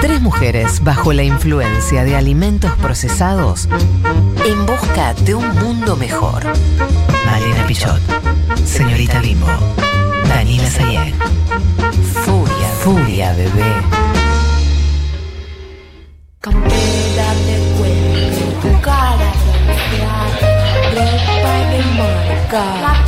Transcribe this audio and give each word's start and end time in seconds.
Tres 0.00 0.20
mujeres 0.20 0.82
bajo 0.82 1.12
la 1.12 1.22
influencia 1.22 2.04
de 2.04 2.16
alimentos 2.16 2.72
procesados 2.80 3.68
en 4.46 4.66
busca 4.66 5.14
de 5.14 5.34
un 5.34 5.46
mundo 5.56 5.96
mejor. 5.96 6.42
Malena 7.26 7.66
Pichot, 7.66 8.00
Señorita 8.64 9.20
Bimbo, 9.20 9.46
Daniela 10.26 10.70
Sayek. 10.70 11.14
Furia, 12.24 12.68
furia, 12.82 13.32
bebé. 13.34 14.00
La 22.52 23.00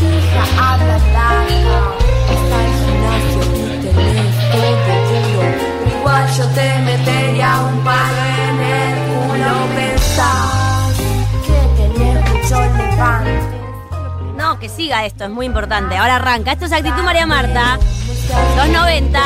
yo 6.36 6.46
te 6.48 6.78
metería 6.80 7.60
un 7.60 7.80
palo 7.80 8.24
en 8.48 8.60
el 8.60 8.95
culo. 9.09 9.66
Pensás 9.74 10.96
que 11.46 11.82
tenés 11.82 12.30
mucho 12.30 12.60
levante. 12.60 13.40
No, 14.37 14.59
que 14.59 14.68
siga 14.68 15.04
esto, 15.04 15.24
es 15.24 15.30
muy 15.30 15.46
importante. 15.46 15.96
Ahora 15.96 16.16
arranca. 16.16 16.52
Esto 16.52 16.66
es 16.66 16.73
Actitud 16.73 17.02
María 17.02 17.26
Marta, 17.26 17.78
290. 18.56 19.20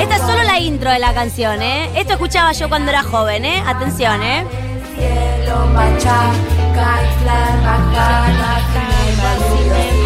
Esta 0.00 0.16
es 0.16 0.22
solo 0.22 0.42
la 0.44 0.58
intro 0.58 0.90
de 0.90 0.98
la 0.98 1.12
canción, 1.12 1.60
¿eh? 1.60 1.90
Esto 1.94 2.14
escuchaba 2.14 2.52
yo 2.52 2.68
cuando 2.68 2.90
era 2.90 3.02
joven, 3.02 3.44
¿eh? 3.44 3.62
Atención, 3.66 4.22
¿eh? 4.22 4.44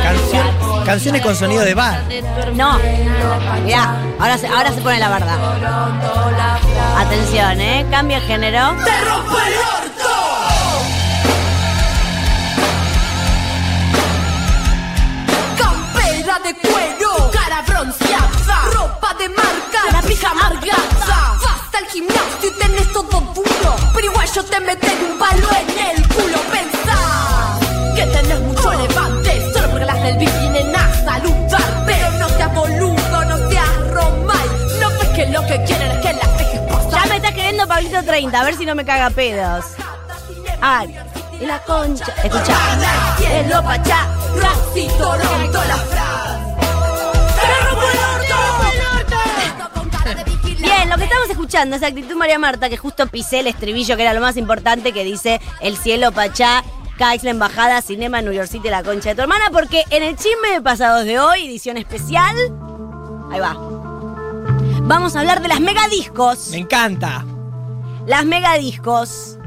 Canción- 0.03 0.52
canciones 0.85 1.23
con 1.23 1.37
sonido 1.37 1.65
de 1.65 1.75
bar. 1.75 2.03
No. 2.55 2.79
Mirá, 3.65 3.97
ahora 4.19 4.39
se, 4.39 4.47
ahora 4.47 4.73
se 4.73 4.81
pone 4.81 4.99
la 4.99 5.09
verdad. 5.09 5.39
Atención, 6.99 7.61
¿eh? 7.61 7.87
Cambio 7.91 8.21
de 8.21 8.27
género. 8.27 8.77
Campera 15.59 16.39
de 16.45 16.55
cuero, 16.57 17.31
cara 17.33 17.63
bronceada, 17.67 18.63
ropa 18.73 19.15
de 19.19 19.29
marca, 19.29 19.81
la 19.93 20.03
pija 20.03 20.31
amargada. 20.31 21.39
Vas 21.43 21.75
al 21.75 21.87
gimnasio 21.87 22.49
y 22.49 22.59
tenés 22.59 22.93
todo 22.93 23.21
duro, 23.35 23.77
pero 23.95 24.07
igual 24.07 24.29
yo 24.35 24.45
te 24.45 24.61
meteré 24.61 25.12
Pablito 37.83 38.05
30, 38.05 38.41
a 38.41 38.45
ver 38.45 38.55
si 38.55 38.65
no 38.65 38.77
me 38.77 38.85
caga 38.85 39.11
pedos. 39.11 39.65
Ay, 40.61 40.97
y 41.41 41.47
la 41.47 41.59
concha. 41.65 42.05
Escucha. 42.23 42.57
Bien, 50.59 50.89
lo 50.91 50.97
que 50.97 51.05
estamos 51.05 51.29
escuchando 51.29 51.75
es 51.75 51.83
Actitud 51.83 52.15
María 52.15 52.39
Marta, 52.39 52.69
que 52.69 52.77
justo 52.77 53.09
pisé 53.09 53.41
el 53.41 53.49
estribillo, 53.49 53.97
que 53.97 54.03
era 54.03 54.15
lo 54.15 54.21
más 54.21 54.37
importante, 54.37 54.93
que 54.93 55.03
dice 55.03 55.41
El 55.61 55.77
cielo, 55.77 56.13
Pachá, 56.13 56.63
Caix, 56.99 57.25
la 57.25 57.31
embajada, 57.31 57.83
Cinema, 57.83 58.23
New 58.23 58.33
York 58.33 58.49
City, 58.49 58.71
la 58.71 58.85
concha 58.85 59.09
de 59.09 59.17
tu 59.17 59.23
hermana, 59.23 59.47
porque 59.51 59.83
en 59.91 60.05
el 60.05 60.17
chisme 60.17 60.53
de 60.53 60.63
pasados 60.63 61.05
de 61.05 61.19
hoy, 61.19 61.47
edición 61.47 61.79
especial, 61.79 62.37
ahí 63.33 63.41
va. 63.41 63.57
Vamos 64.83 65.17
a 65.17 65.21
hablar 65.21 65.43
de 65.43 65.49
las 65.49 65.59
megadiscos. 65.59 66.51
Me 66.51 66.59
encanta. 66.59 67.25
Las 68.07 68.25
megadiscos. 68.25 69.39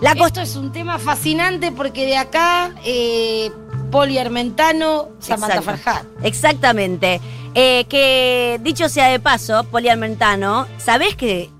La. 0.00 0.12
Esto 0.12 0.40
es 0.40 0.56
un 0.56 0.72
tema 0.72 0.98
fascinante 0.98 1.72
porque 1.72 2.06
de 2.06 2.16
acá, 2.16 2.72
eh, 2.84 3.50
Poli 3.90 4.18
Armentano, 4.18 5.08
Samantha 5.18 5.58
Exacto. 5.58 5.82
Farhat. 5.82 6.06
Exactamente. 6.22 7.20
Eh, 7.54 7.86
que 7.88 8.60
dicho 8.62 8.88
sea 8.88 9.08
de 9.08 9.18
paso, 9.18 9.64
Poli 9.64 9.88
Armentano, 9.88 10.66
¿sabés 10.76 11.16
que 11.16 11.50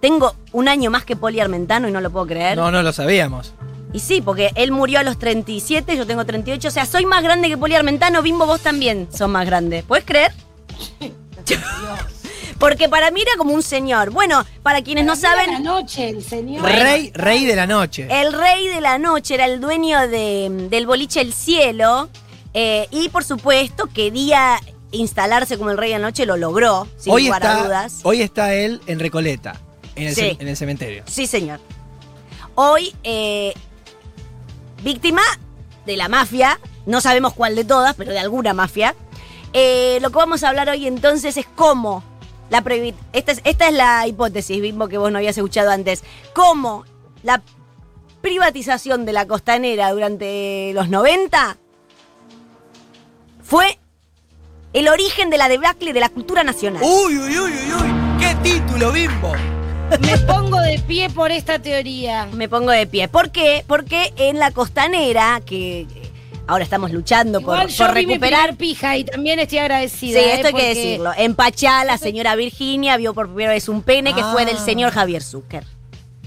tengo 0.00 0.34
un 0.52 0.68
año 0.68 0.90
más 0.90 1.04
que 1.04 1.16
Poli 1.16 1.40
Armentano 1.40 1.88
y 1.88 1.92
no 1.92 2.00
lo 2.00 2.10
puedo 2.10 2.26
creer? 2.26 2.56
No, 2.58 2.70
no 2.70 2.82
lo 2.82 2.92
sabíamos. 2.92 3.54
Y 3.92 4.00
sí, 4.00 4.20
porque 4.20 4.50
él 4.54 4.70
murió 4.70 5.00
a 5.00 5.02
los 5.02 5.18
37, 5.18 5.96
yo 5.96 6.06
tengo 6.06 6.24
38, 6.24 6.68
o 6.68 6.70
sea, 6.70 6.86
soy 6.86 7.06
más 7.06 7.22
grande 7.22 7.48
que 7.48 7.56
Poli 7.56 7.74
Armentano, 7.74 8.22
Bimbo, 8.22 8.46
vos 8.46 8.60
también 8.60 9.08
sos 9.10 9.28
más 9.28 9.46
grande. 9.46 9.82
¿Puedes 9.82 10.04
creer? 10.04 10.32
porque 12.60 12.88
para 12.88 13.10
mí 13.10 13.22
era 13.22 13.32
como 13.36 13.52
un 13.54 13.62
señor. 13.64 14.10
Bueno, 14.10 14.44
para 14.62 14.82
quienes 14.82 15.04
no 15.04 15.14
Para 15.16 15.20
saben, 15.20 15.50
era 15.50 15.58
La 15.58 15.64
noche, 15.64 16.08
el 16.10 16.22
señor. 16.22 16.62
Rey, 16.64 17.10
rey 17.14 17.44
de 17.46 17.56
la 17.56 17.66
noche. 17.66 18.06
el 18.10 18.32
rey 18.32 18.68
de 18.68 18.80
la 18.80 18.98
noche 18.98 19.34
era 19.34 19.46
el 19.46 19.60
dueño 19.60 20.06
de- 20.06 20.68
del 20.70 20.86
boliche 20.86 21.20
El 21.20 21.32
Cielo. 21.32 22.08
eh, 22.52 22.86
y 22.90 23.08
por 23.10 23.22
supuesto 23.24 23.86
quería 23.86 24.60
instalarse 24.92 25.56
como 25.56 25.70
el 25.70 25.78
rey 25.78 25.92
de 25.92 25.98
la 26.00 26.06
noche, 26.06 26.26
lo 26.26 26.36
logró, 26.36 26.88
sin 26.98 27.12
hoy, 27.12 27.26
lugar 27.26 27.46
a 27.46 27.52
está, 27.52 27.64
dudas. 27.64 28.00
hoy 28.02 28.22
está 28.22 28.54
él 28.54 28.80
en 28.88 28.98
Recoleta, 28.98 29.54
en 29.94 30.08
el, 30.08 30.14
Sí. 30.16 30.20
ce- 30.20 30.36
en 30.40 30.48
el 30.48 30.56
cementerio. 30.56 31.04
Sí, 31.06 31.28
señor. 31.28 31.60
Hoy, 32.56 32.92
eh, 33.04 33.54
víctima 34.82 35.22
de 35.86 35.96
la 35.96 36.08
mafia, 36.08 36.58
no 36.86 37.00
sabemos 37.00 37.34
cuál 37.34 37.54
de 37.54 37.64
todas, 37.64 37.94
pero 37.94 38.10
de 38.12 38.18
alguna 38.18 38.52
mafia. 38.52 38.94
Eh, 39.52 39.98
lo 40.02 40.10
que 40.10 40.16
vamos 40.16 40.42
a 40.42 40.48
hablar 40.48 40.68
hoy 40.70 40.86
entonces 40.88 41.36
es 41.36 41.46
cómo 41.54 42.02
la 42.50 42.64
esta 43.12 43.32
es, 43.32 43.40
esta 43.44 43.68
es 43.68 43.74
la 43.74 44.06
hipótesis, 44.06 44.60
Bimbo, 44.60 44.88
que 44.88 44.98
vos 44.98 45.10
no 45.10 45.18
habías 45.18 45.36
escuchado 45.36 45.70
antes. 45.70 46.02
Cómo 46.34 46.84
la 47.22 47.42
privatización 48.20 49.06
de 49.06 49.12
la 49.12 49.26
costanera 49.26 49.90
durante 49.92 50.72
los 50.74 50.88
90 50.88 51.56
fue 53.42 53.78
el 54.72 54.88
origen 54.88 55.30
de 55.30 55.38
la 55.38 55.48
debacle 55.48 55.92
de 55.92 56.00
la 56.00 56.08
cultura 56.08 56.44
nacional. 56.44 56.82
Uy, 56.82 57.18
uy, 57.18 57.38
uy, 57.38 57.52
uy, 57.52 57.72
uy. 57.72 58.18
¡Qué 58.18 58.34
título, 58.42 58.92
bimbo! 58.92 59.32
Me 60.00 60.18
pongo 60.18 60.60
de 60.60 60.78
pie 60.78 61.10
por 61.10 61.32
esta 61.32 61.58
teoría. 61.58 62.26
Me 62.32 62.48
pongo 62.48 62.70
de 62.70 62.86
pie. 62.86 63.08
¿Por 63.08 63.30
qué? 63.30 63.64
Porque 63.66 64.12
en 64.16 64.38
la 64.38 64.52
costanera, 64.52 65.40
que 65.44 65.86
ahora 66.50 66.64
estamos 66.64 66.90
luchando 66.92 67.40
por, 67.40 67.54
Igual 67.54 67.68
yo 67.68 67.86
por 67.86 67.94
vi 67.94 68.06
mi 68.06 68.14
recuperar. 68.14 68.56
pija 68.56 68.96
y 68.96 69.04
también 69.04 69.38
estoy 69.38 69.56
Sí, 69.56 69.58
agradecida. 69.60 70.20
esto 70.20 70.48
¿eh? 70.48 70.50
hay 70.54 70.54
que 70.54 70.68
decirlo. 70.74 71.12
En 71.16 71.34
Pachá, 71.34 71.84
la 71.84 71.96
señora 71.98 72.34
Virginia 72.36 72.96
vio 72.96 73.14
por 73.14 73.28
primera 73.28 73.52
vez 73.52 73.68
un 73.68 73.82
pene 73.82 74.14
que 74.14 74.22
fue 74.24 74.44
del 74.44 74.56
Ah. 74.56 74.64
señor 74.64 74.90
Javier 74.92 75.22
Zucker. 75.22 75.64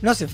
No 0.01 0.13
sé. 0.15 0.27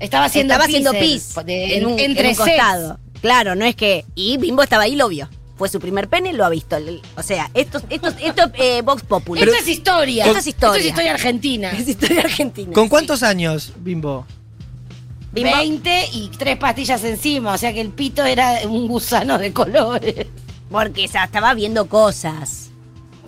Estaba 0.00 0.26
haciendo 0.26 0.54
Estaba 0.54 0.66
haciendo 0.68 0.92
en- 0.92 1.00
pis 1.00 1.34
en 1.46 1.86
un, 1.86 1.98
entre 1.98 2.24
en 2.30 2.30
un 2.30 2.34
sets. 2.36 2.48
costado. 2.56 2.98
Claro, 3.20 3.54
no 3.56 3.64
es 3.64 3.74
que. 3.74 4.04
Y 4.14 4.36
Bimbo 4.36 4.62
estaba 4.62 4.84
ahí 4.84 4.92
y 4.92 4.96
lo 4.96 5.08
vio. 5.08 5.28
Fue 5.56 5.68
su 5.68 5.80
primer 5.80 6.08
pene, 6.08 6.32
lo 6.32 6.44
ha 6.44 6.48
visto. 6.50 6.76
O 7.16 7.22
sea, 7.24 7.50
esto, 7.52 7.80
esto, 7.90 8.08
esto 8.20 8.42
eh, 8.54 8.80
Vox 8.82 9.02
Populi. 9.02 9.42
Esto 9.42 9.54
es 9.56 9.66
historia. 9.66 10.24
Esto 10.26 10.38
es 10.38 10.46
historia. 10.46 10.76
Esto 10.76 10.80
es 10.84 10.86
historia 10.86 11.12
argentina. 11.14 11.70
Es 11.76 11.88
historia 11.88 12.20
argentina. 12.20 12.72
¿Con 12.72 12.88
cuántos 12.88 13.24
años, 13.24 13.72
bimbo? 13.78 14.24
Bimbo- 15.44 15.56
20 15.56 16.04
y 16.12 16.28
tres 16.36 16.56
pastillas 16.56 17.02
encima. 17.04 17.54
O 17.54 17.58
sea 17.58 17.72
que 17.72 17.80
el 17.80 17.90
pito 17.90 18.24
era 18.24 18.60
un 18.66 18.86
gusano 18.88 19.38
de 19.38 19.52
colores. 19.52 20.26
Porque 20.70 21.04
estaba 21.04 21.54
viendo 21.54 21.88
cosas. 21.88 22.70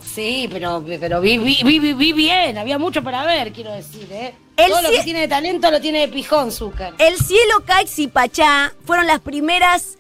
Sí, 0.05 0.49
pero, 0.51 0.85
pero 1.01 1.21
vi, 1.21 1.39
vi, 1.39 1.79
vi, 1.95 2.13
bien. 2.13 2.59
Había 2.59 2.79
mucho 2.79 3.03
para 3.03 3.25
ver, 3.25 3.53
quiero 3.53 3.73
decir, 3.73 4.09
¿eh? 4.11 4.35
El 4.57 4.69
Todo 4.71 4.83
lo 4.83 4.91
que 4.91 5.03
tiene 5.05 5.21
de 5.21 5.29
talento 5.29 5.71
lo 5.71 5.81
tiene 5.81 6.01
de 6.01 6.09
pijón, 6.09 6.53
Zucker. 6.53 6.93
El 6.99 7.17
cielo, 7.17 7.63
Caix 7.65 7.99
y 8.01 8.09
Pachá 8.09 8.75
fueron 8.85 9.07
las 9.07 9.21
primeras 9.21 9.97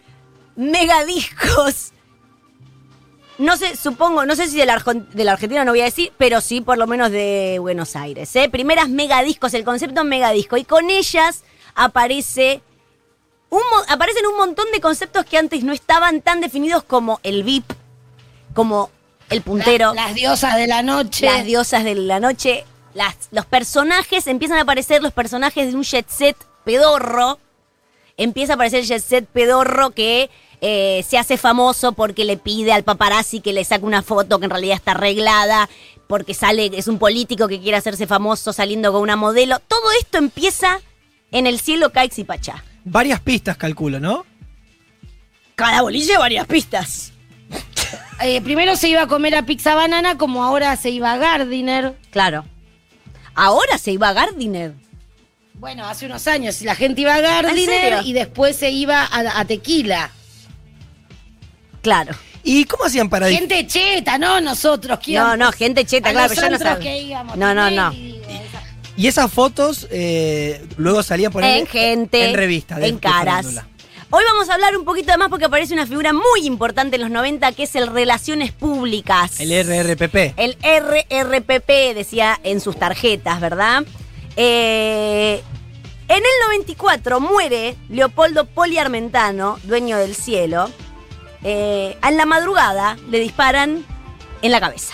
megadiscos. 0.56 1.92
No 3.38 3.56
sé, 3.56 3.74
supongo, 3.76 4.26
no 4.26 4.36
sé 4.36 4.48
si 4.48 4.58
de 4.58 4.66
la, 4.66 4.78
Argon- 4.78 5.08
de 5.08 5.24
la 5.24 5.32
Argentina 5.32 5.64
no 5.64 5.72
voy 5.72 5.80
a 5.80 5.84
decir, 5.84 6.12
pero 6.18 6.42
sí 6.42 6.60
por 6.60 6.76
lo 6.76 6.86
menos 6.86 7.10
de 7.10 7.56
Buenos 7.58 7.96
Aires. 7.96 8.34
¿eh? 8.36 8.50
Primeras 8.50 8.90
megadiscos, 8.90 9.54
el 9.54 9.64
concepto 9.64 10.04
megadisco. 10.04 10.58
Y 10.58 10.64
con 10.64 10.90
ellas 10.90 11.44
aparece 11.74 12.60
un, 13.50 13.60
aparecen 13.88 14.26
un 14.26 14.36
montón 14.36 14.66
de 14.72 14.80
conceptos 14.80 15.24
que 15.24 15.38
antes 15.38 15.62
no 15.64 15.72
estaban 15.72 16.20
tan 16.22 16.40
definidos 16.40 16.82
como 16.84 17.18
el 17.22 17.42
VIP, 17.42 17.72
como 18.54 18.90
el 19.28 19.42
puntero 19.42 19.94
La- 19.94 20.06
las 20.06 20.14
diosas 20.14 20.56
de 20.56 20.66
la 20.66 20.82
noche. 20.82 21.26
las 21.26 21.44
diosas 21.44 21.84
de 21.84 21.94
la 21.94 22.20
noche, 22.20 22.64
las, 22.94 23.16
los 23.30 23.46
personajes, 23.46 24.26
empiezan 24.26 24.58
a 24.58 24.62
aparecer 24.62 25.02
los 25.02 25.12
personajes 25.12 25.68
de 25.70 25.76
un 25.76 25.82
jet 25.84 26.08
set 26.08 26.36
pedorro. 26.64 27.38
Empieza 28.16 28.52
a 28.52 28.54
aparecer 28.54 28.80
el 28.80 28.86
jet 28.86 29.02
set 29.02 29.26
pedorro 29.26 29.90
que 29.90 30.30
eh, 30.60 31.04
se 31.08 31.16
hace 31.16 31.36
famoso 31.38 31.92
porque 31.92 32.24
le 32.24 32.36
pide 32.36 32.72
al 32.72 32.84
paparazzi 32.84 33.40
que 33.40 33.52
le 33.52 33.64
saque 33.64 33.84
una 33.86 34.02
foto 34.02 34.38
que 34.38 34.44
en 34.44 34.50
realidad 34.50 34.76
está 34.76 34.90
arreglada, 34.92 35.68
porque 36.06 36.34
sale, 36.34 36.70
es 36.74 36.86
un 36.86 36.98
político 36.98 37.48
que 37.48 37.60
quiere 37.60 37.78
hacerse 37.78 38.06
famoso 38.06 38.52
saliendo 38.52 38.92
con 38.92 39.00
una 39.00 39.16
modelo. 39.16 39.58
Todo 39.60 39.90
esto 40.00 40.18
empieza 40.18 40.80
en 41.32 41.46
el 41.46 41.58
cielo 41.60 41.90
Caix 41.92 42.18
y 42.18 42.24
Pachá. 42.24 42.64
Varias 42.84 43.20
pistas, 43.20 43.56
calculo, 43.56 44.00
¿no? 44.00 44.24
Cada 45.54 45.82
boliche 45.82 46.16
varias 46.16 46.46
pistas. 46.46 47.12
eh, 48.22 48.40
primero 48.40 48.76
se 48.76 48.88
iba 48.88 49.02
a 49.02 49.06
comer 49.06 49.34
a 49.34 49.44
Pizza 49.44 49.74
Banana, 49.74 50.16
como 50.16 50.42
ahora 50.44 50.74
se 50.76 50.90
iba 50.90 51.12
a 51.12 51.16
Gardiner. 51.18 51.94
Claro. 52.10 52.44
Ahora 53.34 53.76
se 53.78 53.92
iba 53.92 54.08
a 54.08 54.12
Gardiner. 54.12 54.72
Bueno, 55.54 55.86
hace 55.86 56.06
unos 56.06 56.26
años 56.26 56.62
la 56.62 56.74
gente 56.74 57.02
iba 57.02 57.14
a 57.14 57.18
¿En 57.18 57.22
Gardiner 57.24 58.00
y 58.04 58.12
después 58.14 58.56
se 58.56 58.70
iba 58.70 59.04
a, 59.04 59.40
a 59.40 59.44
Tequila. 59.44 60.10
Claro. 61.82 62.14
¿Y 62.42 62.64
cómo 62.64 62.84
hacían 62.84 63.10
para 63.10 63.28
dif- 63.28 63.38
Gente 63.38 63.66
cheta, 63.66 64.16
no 64.16 64.40
nosotros. 64.40 64.98
que 65.00 65.12
No, 65.14 65.36
no, 65.36 65.52
gente 65.52 65.84
cheta, 65.84 66.08
a 66.08 66.12
claro, 66.12 66.28
los 66.28 66.36
pero 66.38 66.46
yo 66.50 66.58
no 66.58 66.64
sabía. 66.64 66.90
que 66.90 66.98
íbamos, 67.02 67.36
No, 67.36 67.54
no, 67.54 67.70
no. 67.70 67.92
Y 69.00 69.06
esas 69.06 69.32
fotos 69.32 69.88
eh, 69.90 70.62
luego 70.76 71.02
salían 71.02 71.32
por 71.32 71.42
En 71.42 71.66
gente. 71.66 72.28
En 72.28 72.34
revistas. 72.36 72.78
de- 72.80 72.88
En 72.88 72.96
de 72.96 73.00
caras. 73.00 73.46
Hoy 74.10 74.22
vamos 74.30 74.50
a 74.50 74.54
hablar 74.54 74.76
un 74.76 74.84
poquito 74.84 75.16
más 75.16 75.30
porque 75.30 75.46
aparece 75.46 75.72
una 75.72 75.86
figura 75.86 76.12
muy 76.12 76.44
importante 76.44 76.96
en 76.96 77.02
los 77.02 77.10
90 77.10 77.50
que 77.52 77.62
es 77.62 77.74
el 77.76 77.86
Relaciones 77.86 78.52
Públicas. 78.52 79.40
El 79.40 79.52
RRPP. 79.52 80.34
El 80.36 80.58
RRPP 80.62 81.94
decía 81.94 82.38
en 82.42 82.60
sus 82.60 82.76
tarjetas, 82.76 83.40
¿verdad? 83.40 83.84
Eh, 84.36 85.40
en 86.08 86.16
el 86.18 86.22
94 86.58 87.20
muere 87.20 87.76
Leopoldo 87.88 88.44
Poliarmentano, 88.44 89.58
dueño 89.62 89.96
del 89.96 90.14
cielo. 90.14 90.68
Eh, 91.42 91.96
en 92.06 92.16
la 92.18 92.26
madrugada 92.26 92.98
le 93.08 93.18
disparan 93.18 93.82
en 94.42 94.52
la 94.52 94.60
cabeza. 94.60 94.92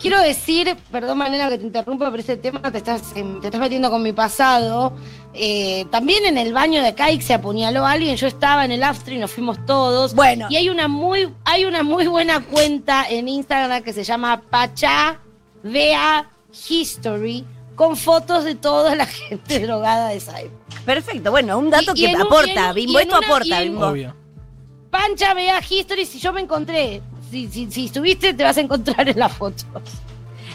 Quiero 0.00 0.20
decir, 0.22 0.76
perdón 0.90 1.18
Manera 1.18 1.48
que 1.50 1.58
te 1.58 1.64
interrumpa, 1.64 2.10
pero 2.10 2.22
ese 2.22 2.36
tema 2.38 2.72
te 2.72 2.78
estás, 2.78 3.12
te 3.12 3.20
estás 3.46 3.60
metiendo 3.60 3.90
con 3.90 4.02
mi 4.02 4.12
pasado. 4.14 4.94
Eh, 5.34 5.84
también 5.90 6.24
en 6.24 6.38
el 6.38 6.52
baño 6.54 6.82
de 6.82 6.94
Caix 6.94 7.24
se 7.24 7.34
apuñaló 7.34 7.84
a 7.86 7.92
alguien, 7.92 8.16
yo 8.16 8.26
estaba 8.26 8.64
en 8.64 8.72
el 8.72 8.82
after 8.82 9.12
y 9.12 9.18
nos 9.18 9.30
fuimos 9.30 9.64
todos. 9.66 10.14
Bueno. 10.14 10.46
Y 10.48 10.56
hay 10.56 10.70
una 10.70 10.88
muy, 10.88 11.28
hay 11.44 11.66
una 11.66 11.82
muy 11.82 12.06
buena 12.06 12.40
cuenta 12.42 13.06
en 13.10 13.28
Instagram 13.28 13.82
que 13.82 13.92
se 13.92 14.02
llama 14.02 14.40
Pacha 14.48 15.18
Vea 15.62 16.30
History, 16.68 17.44
con 17.76 17.96
fotos 17.96 18.44
de 18.44 18.54
toda 18.54 18.94
la 18.94 19.04
gente 19.28 19.60
drogada 19.60 20.08
de 20.08 20.16
esa 20.16 20.40
época. 20.40 20.80
Perfecto, 20.86 21.30
bueno, 21.30 21.58
un 21.58 21.68
dato 21.68 21.92
Y- 21.94 22.06
que 22.06 22.16
aporta, 22.16 22.70
un- 22.70 22.74
Bimbo, 22.74 22.98
esto 23.00 23.18
una- 23.18 23.26
aporta, 23.26 23.60
Bimbo. 23.60 23.86
Obvio. 23.86 24.16
Pancha 24.90 25.34
Vea 25.34 25.60
History, 25.68 26.04
si 26.06 26.18
yo 26.18 26.32
me 26.32 26.40
encontré, 26.40 27.00
si, 27.30 27.84
estuviste 27.84 28.34
te 28.34 28.42
vas 28.42 28.56
a 28.56 28.60
encontrar 28.60 29.08
en 29.08 29.18
las 29.18 29.32
fotos. 29.32 29.64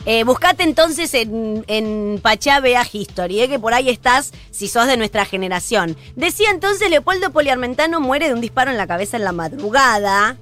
Eh, 0.05 0.23
buscate 0.23 0.63
entonces 0.63 1.13
en, 1.15 1.65
en 1.67 2.19
Pachá 2.21 2.59
Vea 2.59 2.85
History, 2.91 3.41
eh, 3.41 3.49
que 3.49 3.57
por 3.57 3.73
ahí 3.73 3.89
estás 3.89 4.33
si 4.51 4.67
sos 4.67 4.85
de 4.85 4.97
nuestra 4.97 5.25
generación. 5.25 5.97
Decía 6.15 6.51
entonces 6.51 6.89
Leopoldo 6.91 7.31
Poliarmentano 7.31 7.99
muere 7.99 8.27
de 8.27 8.35
un 8.35 8.41
disparo 8.41 8.69
en 8.69 8.77
la 8.77 8.85
cabeza 8.85 9.17
en 9.17 9.23
la 9.23 9.31
madrugada 9.31 10.37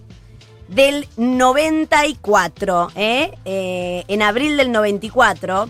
del 0.68 1.08
94, 1.18 2.92
eh, 2.96 3.38
eh, 3.46 4.04
en 4.08 4.22
abril 4.22 4.58
del 4.58 4.72
94. 4.72 5.70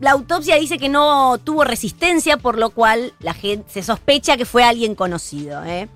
La 0.00 0.10
autopsia 0.10 0.56
dice 0.56 0.78
que 0.78 0.88
no 0.88 1.38
tuvo 1.38 1.64
resistencia, 1.64 2.36
por 2.36 2.58
lo 2.58 2.70
cual 2.70 3.14
la 3.20 3.32
gente 3.32 3.70
se 3.70 3.82
sospecha 3.82 4.36
que 4.36 4.44
fue 4.44 4.64
alguien 4.64 4.94
conocido. 4.94 5.64
eh. 5.64 5.88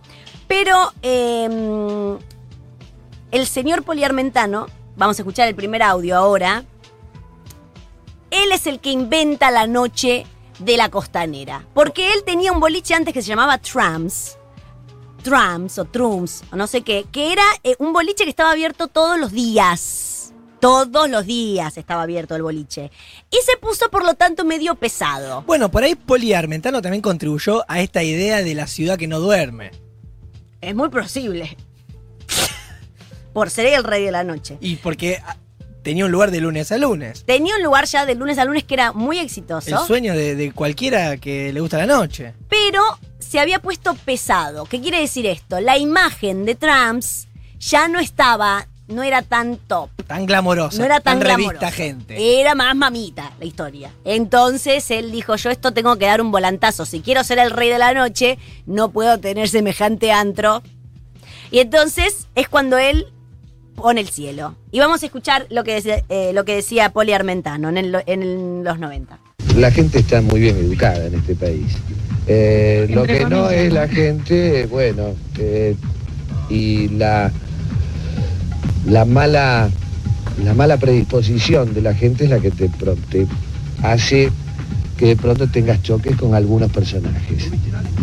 Pero 0.48 0.92
eh, 1.02 2.18
el 3.30 3.46
señor 3.46 3.84
Poliarmentano, 3.84 4.66
vamos 4.96 5.18
a 5.18 5.22
escuchar 5.22 5.46
el 5.48 5.54
primer 5.54 5.82
audio 5.82 6.16
ahora, 6.16 6.64
él 8.30 8.52
es 8.52 8.66
el 8.66 8.80
que 8.80 8.90
inventa 8.90 9.50
la 9.50 9.66
noche 9.66 10.26
de 10.58 10.76
la 10.76 10.88
costanera. 10.88 11.66
Porque 11.74 12.12
él 12.12 12.24
tenía 12.24 12.52
un 12.52 12.60
boliche 12.60 12.94
antes 12.94 13.14
que 13.14 13.22
se 13.22 13.28
llamaba 13.28 13.58
Trams. 13.58 14.36
Trams 15.22 15.78
o 15.78 15.84
Trums 15.84 16.42
o 16.52 16.56
no 16.56 16.66
sé 16.66 16.82
qué, 16.82 17.06
que 17.10 17.32
era 17.32 17.42
eh, 17.64 17.74
un 17.78 17.92
boliche 17.92 18.24
que 18.24 18.30
estaba 18.30 18.52
abierto 18.52 18.88
todos 18.88 19.18
los 19.18 19.32
días. 19.32 20.32
Todos 20.60 21.08
los 21.08 21.24
días 21.24 21.76
estaba 21.76 22.02
abierto 22.02 22.34
el 22.34 22.42
boliche. 22.42 22.90
Y 23.30 23.36
se 23.44 23.56
puso, 23.58 23.90
por 23.90 24.04
lo 24.04 24.14
tanto, 24.14 24.44
medio 24.44 24.74
pesado. 24.74 25.42
Bueno, 25.42 25.70
por 25.70 25.84
ahí 25.84 25.94
Poli 25.94 26.32
Armentano 26.32 26.82
también 26.82 27.02
contribuyó 27.02 27.64
a 27.68 27.80
esta 27.80 28.02
idea 28.02 28.42
de 28.42 28.54
la 28.54 28.66
ciudad 28.66 28.98
que 28.98 29.06
no 29.06 29.20
duerme. 29.20 29.70
Es 30.60 30.74
muy 30.74 30.88
posible. 30.88 31.56
Por 33.32 33.50
ser 33.50 33.66
el 33.66 33.84
rey 33.84 34.04
de 34.04 34.10
la 34.10 34.24
noche. 34.24 34.58
Y 34.60 34.76
porque 34.76 35.20
ah, 35.24 35.36
tenía 35.82 36.04
un 36.06 36.10
lugar 36.10 36.30
de 36.30 36.40
lunes 36.40 36.72
a 36.72 36.78
lunes. 36.78 37.24
Tenía 37.24 37.56
un 37.56 37.62
lugar 37.62 37.84
ya 37.86 38.04
de 38.06 38.14
lunes 38.14 38.38
a 38.38 38.44
lunes 38.44 38.64
que 38.64 38.74
era 38.74 38.92
muy 38.92 39.18
exitoso. 39.18 39.80
El 39.80 39.86
sueño 39.86 40.14
de, 40.14 40.34
de 40.34 40.52
cualquiera 40.52 41.16
que 41.18 41.52
le 41.52 41.60
gusta 41.60 41.78
la 41.78 41.86
noche. 41.86 42.34
pero 42.48 42.82
se 43.18 43.38
había 43.38 43.60
puesto 43.60 43.94
pesado. 43.94 44.64
¿Qué 44.64 44.80
quiere 44.80 45.00
decir 45.00 45.26
esto? 45.26 45.60
La 45.60 45.76
imagen 45.76 46.44
de 46.44 46.54
Trumps 46.54 47.28
ya 47.58 47.86
no 47.88 48.00
estaba, 48.00 48.66
no 48.88 49.02
era 49.02 49.22
tan 49.22 49.56
top. 49.56 49.90
Tan 50.06 50.26
glamorosa. 50.26 50.78
No 50.78 50.84
era 50.84 51.00
tan, 51.00 51.20
revista 51.20 51.52
glamoroso. 51.52 51.76
gente. 51.76 52.40
Era 52.40 52.54
más 52.54 52.74
mamita 52.74 53.32
la 53.38 53.44
historia. 53.44 53.92
Entonces 54.04 54.90
él 54.90 55.12
dijo, 55.12 55.36
yo 55.36 55.50
esto 55.50 55.72
tengo 55.72 55.96
que 55.96 56.06
dar 56.06 56.20
un 56.20 56.30
volantazo. 56.30 56.86
Si 56.86 57.00
quiero 57.00 57.22
ser 57.24 57.38
el 57.38 57.50
rey 57.50 57.68
de 57.68 57.78
la 57.78 57.92
noche, 57.94 58.38
no 58.66 58.90
puedo 58.90 59.18
tener 59.18 59.48
semejante 59.48 60.10
antro. 60.12 60.62
Y 61.50 61.60
entonces 61.60 62.26
es 62.34 62.48
cuando 62.48 62.78
él 62.78 63.06
pone 63.74 64.00
el 64.00 64.08
cielo. 64.08 64.54
Y 64.72 64.80
vamos 64.80 65.02
a 65.02 65.06
escuchar 65.06 65.46
lo 65.50 65.62
que 65.64 65.74
decía, 65.74 66.02
eh, 66.08 66.32
lo 66.34 66.44
que 66.44 66.56
decía 66.56 66.90
Poli 66.90 67.12
Armentano 67.12 67.68
en, 67.68 67.76
el- 67.78 68.02
en 68.06 68.64
los 68.64 68.78
90. 68.78 69.18
La 69.56 69.70
gente 69.70 70.00
está 70.00 70.20
muy 70.20 70.40
bien 70.40 70.56
educada 70.56 71.06
en 71.06 71.14
este 71.14 71.34
país. 71.34 71.76
Eh, 72.26 72.86
lo 72.90 73.04
que 73.04 73.24
no 73.24 73.48
es 73.50 73.72
la 73.72 73.88
gente, 73.88 74.66
bueno, 74.66 75.14
eh, 75.38 75.74
y 76.50 76.88
la, 76.88 77.30
la 78.88 79.04
mala 79.04 79.68
la 80.44 80.54
mala 80.54 80.76
predisposición 80.76 81.74
de 81.74 81.82
la 81.82 81.94
gente 81.94 82.24
es 82.24 82.30
la 82.30 82.38
que 82.38 82.50
te, 82.52 82.70
hace 83.82 84.30
que 84.96 85.06
de 85.06 85.16
pronto 85.16 85.46
tengas 85.48 85.82
choques 85.82 86.16
con 86.16 86.34
algunos 86.34 86.70
personajes. 86.70 87.50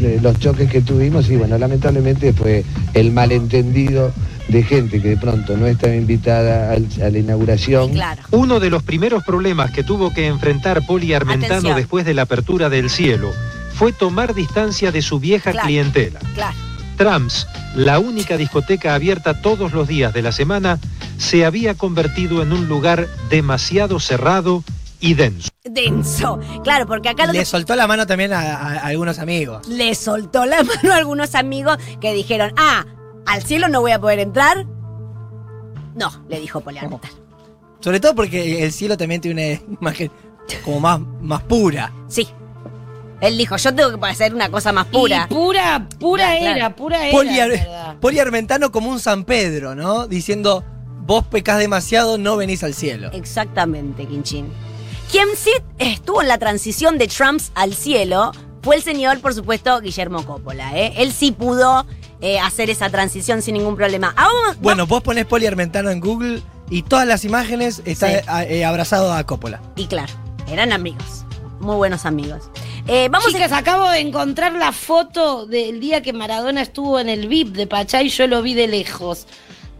Eh, 0.01 0.19
Los 0.21 0.39
choques 0.39 0.69
que 0.69 0.81
tuvimos, 0.81 1.29
y 1.29 1.35
bueno, 1.37 1.57
lamentablemente 1.57 2.33
fue 2.33 2.63
el 2.93 3.11
malentendido 3.11 4.11
de 4.49 4.63
gente 4.63 5.01
que 5.01 5.09
de 5.09 5.17
pronto 5.17 5.55
no 5.57 5.65
estaba 5.67 5.95
invitada 5.95 6.71
al- 6.73 6.87
a 7.03 7.09
la 7.09 7.17
inauguración. 7.19 7.91
Claro. 7.93 8.21
Uno 8.31 8.59
de 8.59 8.69
los 8.69 8.83
primeros 8.83 9.23
problemas 9.23 9.71
que 9.71 9.83
tuvo 9.83 10.13
que 10.13 10.27
enfrentar 10.27 10.85
Poli 10.85 11.13
Armentano 11.13 11.53
Atención. 11.55 11.77
después 11.77 12.05
de 12.05 12.13
la 12.13 12.23
apertura 12.23 12.69
del 12.69 12.89
cielo 12.89 13.31
fue 13.73 13.91
tomar 13.93 14.33
distancia 14.33 14.91
de 14.91 15.01
su 15.01 15.19
vieja 15.19 15.51
Claro. 15.51 15.67
clientela. 15.67 16.19
Claro. 16.33 16.55
Trams, 16.95 17.47
la 17.75 17.99
única 17.99 18.37
discoteca 18.37 18.95
abierta 18.95 19.41
todos 19.41 19.73
los 19.73 19.87
días 19.87 20.13
de 20.13 20.21
la 20.21 20.31
semana, 20.31 20.79
se 21.17 21.45
había 21.45 21.75
convertido 21.75 22.41
en 22.41 22.51
un 22.53 22.67
lugar 22.67 23.07
demasiado 23.29 23.99
cerrado 23.99 24.63
y 24.99 25.13
denso. 25.13 25.49
Denso. 25.63 26.39
Claro, 26.63 26.85
porque 26.87 27.09
acá 27.09 27.25
lo 27.25 27.33
Le 27.33 27.39
que 27.39 27.45
soltó 27.45 27.75
la 27.75 27.87
mano 27.87 28.07
también 28.07 28.33
a, 28.33 28.39
a- 28.39 28.73
a 28.73 28.85
algunos 28.87 29.19
amigos. 29.19 29.67
le 29.67 29.93
soltó 29.95 30.45
la 30.45 30.63
mano 30.63 30.93
a 30.93 30.97
algunos 30.97 31.35
amigos 31.35 31.77
que 32.01 32.13
dijeron, 32.13 32.53
ah, 32.57 32.85
¿al 33.25 33.43
cielo 33.43 33.67
no 33.67 33.81
voy 33.81 33.91
a 33.91 33.99
poder 33.99 34.19
entrar? 34.19 34.65
No, 35.95 36.11
le 36.29 36.39
dijo 36.39 36.61
Poliarmental. 36.61 37.11
Sobre 37.79 37.99
todo 37.99 38.15
porque 38.15 38.63
el 38.63 38.71
cielo 38.71 38.97
también 38.97 39.21
tiene 39.21 39.61
una 39.67 39.77
imagen 39.81 40.11
como 40.63 40.79
más, 40.79 40.99
más 41.21 41.43
pura. 41.43 41.91
Sí. 42.07 42.27
Él 43.21 43.37
dijo, 43.37 43.55
yo 43.57 43.73
tengo 43.73 43.99
que 43.99 44.05
hacer 44.07 44.33
una 44.35 44.49
cosa 44.49 44.71
más 44.71 44.87
pura. 44.87 45.27
Y 45.29 45.33
pura, 45.33 45.87
pura 45.99 46.25
Claro, 46.25 46.39
claro. 46.39 46.57
era, 46.57 46.75
pura 46.75 47.07
era. 47.07 47.17
Poli, 47.17 47.39
Ar- 47.39 47.49
¿verdad? 47.49 47.95
Poli 48.01 48.19
Armentano 48.19 48.71
como 48.71 48.89
un 48.89 48.99
San 48.99 49.23
Pedro, 49.23 49.73
¿no? 49.75 50.07
Diciendo, 50.07 50.63
vos 51.01 51.25
pecás 51.25 51.59
demasiado, 51.59 52.17
no 52.17 52.35
venís 52.37 52.63
al 52.63 52.73
cielo. 52.73 53.09
Exactamente, 53.13 54.05
Quinchín. 54.05 54.47
Quien 55.11 55.27
sí 55.37 55.51
estuvo 55.77 56.21
en 56.21 56.27
la 56.27 56.37
transición 56.37 56.97
de 56.97 57.07
Trumps 57.07 57.51
al 57.55 57.73
cielo 57.75 58.31
fue 58.63 58.75
el 58.75 58.81
señor, 58.83 59.19
por 59.21 59.33
supuesto, 59.33 59.79
Guillermo 59.79 60.25
Coppola. 60.25 60.75
¿eh? 60.77 60.93
Él 60.97 61.11
sí 61.13 61.31
pudo 61.31 61.85
eh, 62.21 62.39
hacer 62.39 62.69
esa 62.71 62.89
transición 62.89 63.41
sin 63.43 63.53
ningún 63.53 63.75
problema. 63.75 64.13
Vamos- 64.15 64.57
Bueno, 64.59 64.87
vos 64.87 65.03
ponés 65.03 65.25
Poli 65.25 65.45
Armentano 65.45 65.91
en 65.91 65.99
Google 65.99 66.41
y 66.71 66.81
todas 66.81 67.05
las 67.07 67.23
imágenes 67.23 67.81
está 67.85 68.07
Sí. 68.09 68.15
eh, 68.49 68.65
abrazado 68.65 69.13
a 69.13 69.23
Coppola. 69.25 69.61
Y 69.75 69.85
claro, 69.85 70.11
eran 70.49 70.71
amigos. 70.73 71.23
Muy 71.59 71.75
buenos 71.75 72.05
amigos. 72.05 72.49
Eh, 72.87 73.09
vamos 73.09 73.31
Chicas, 73.31 73.51
acabo 73.51 73.89
de 73.89 73.99
encontrar 73.99 74.53
la 74.53 74.71
foto 74.71 75.47
del 75.47 75.79
día 75.79 76.03
que 76.03 76.13
Maradona 76.13 76.61
estuvo 76.61 76.99
en 76.99 77.09
el 77.09 77.27
VIP 77.27 77.55
de 77.55 77.65
Pachá 77.65 78.03
y 78.03 78.09
yo 78.09 78.27
lo 78.27 78.43
vi 78.43 78.53
de 78.53 78.67
lejos. 78.67 79.25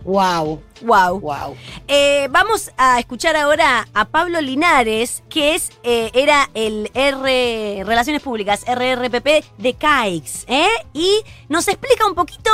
Wow, 0.04 0.62
Wow. 0.82 1.20
wow. 1.20 1.56
Eh, 1.88 2.28
vamos 2.32 2.72
a 2.78 3.00
escuchar 3.00 3.36
ahora 3.36 3.88
a 3.94 4.06
Pablo 4.06 4.42
Linares, 4.42 5.24
que 5.30 5.54
es 5.54 5.70
eh, 5.84 6.10
era 6.16 6.50
el 6.56 6.90
R 6.96 7.84
Relaciones 7.86 8.24
Públicas, 8.24 8.64
RRPP 8.68 9.44
de 9.58 9.74
CAIX, 9.76 10.46
¿eh? 10.48 10.68
Y 10.94 11.22
nos 11.48 11.68
explica 11.68 12.08
un 12.08 12.16
poquito 12.16 12.50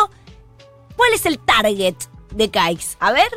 cuál 0.98 1.13
es 1.13 1.25
el 1.25 1.39
target 1.39 1.96
de 2.36 2.50
CAIX. 2.50 2.98
A 3.00 3.13
ver. 3.13 3.29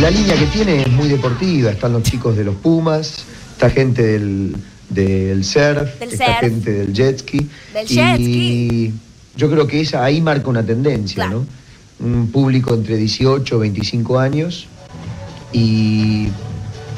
La 0.00 0.10
línea 0.10 0.36
que 0.36 0.46
tiene 0.46 0.82
es 0.82 0.88
muy 0.88 1.08
deportiva, 1.08 1.70
están 1.70 1.92
los 1.92 2.02
chicos 2.04 2.36
de 2.36 2.44
los 2.44 2.54
Pumas, 2.56 3.24
está 3.52 3.70
gente 3.70 4.02
del, 4.02 4.56
del 4.94 5.44
surf, 5.44 5.98
Del 5.98 6.10
surf. 6.10 6.20
gente 6.40 6.70
del 6.72 6.92
jet 6.92 7.18
ski. 7.20 7.48
Del 7.74 7.84
y 7.90 7.94
jet 7.94 8.16
ski. 8.16 8.92
yo 9.36 9.50
creo 9.50 9.66
que 9.66 9.80
esa 9.80 10.04
ahí 10.04 10.20
marca 10.20 10.48
una 10.48 10.64
tendencia, 10.64 11.14
Claro. 11.24 11.40
¿no? 11.40 11.62
un 12.06 12.32
público 12.32 12.74
entre 12.74 12.96
18 12.96 13.54
y 13.56 13.58
25 13.60 14.18
años 14.18 14.66
y 15.52 16.28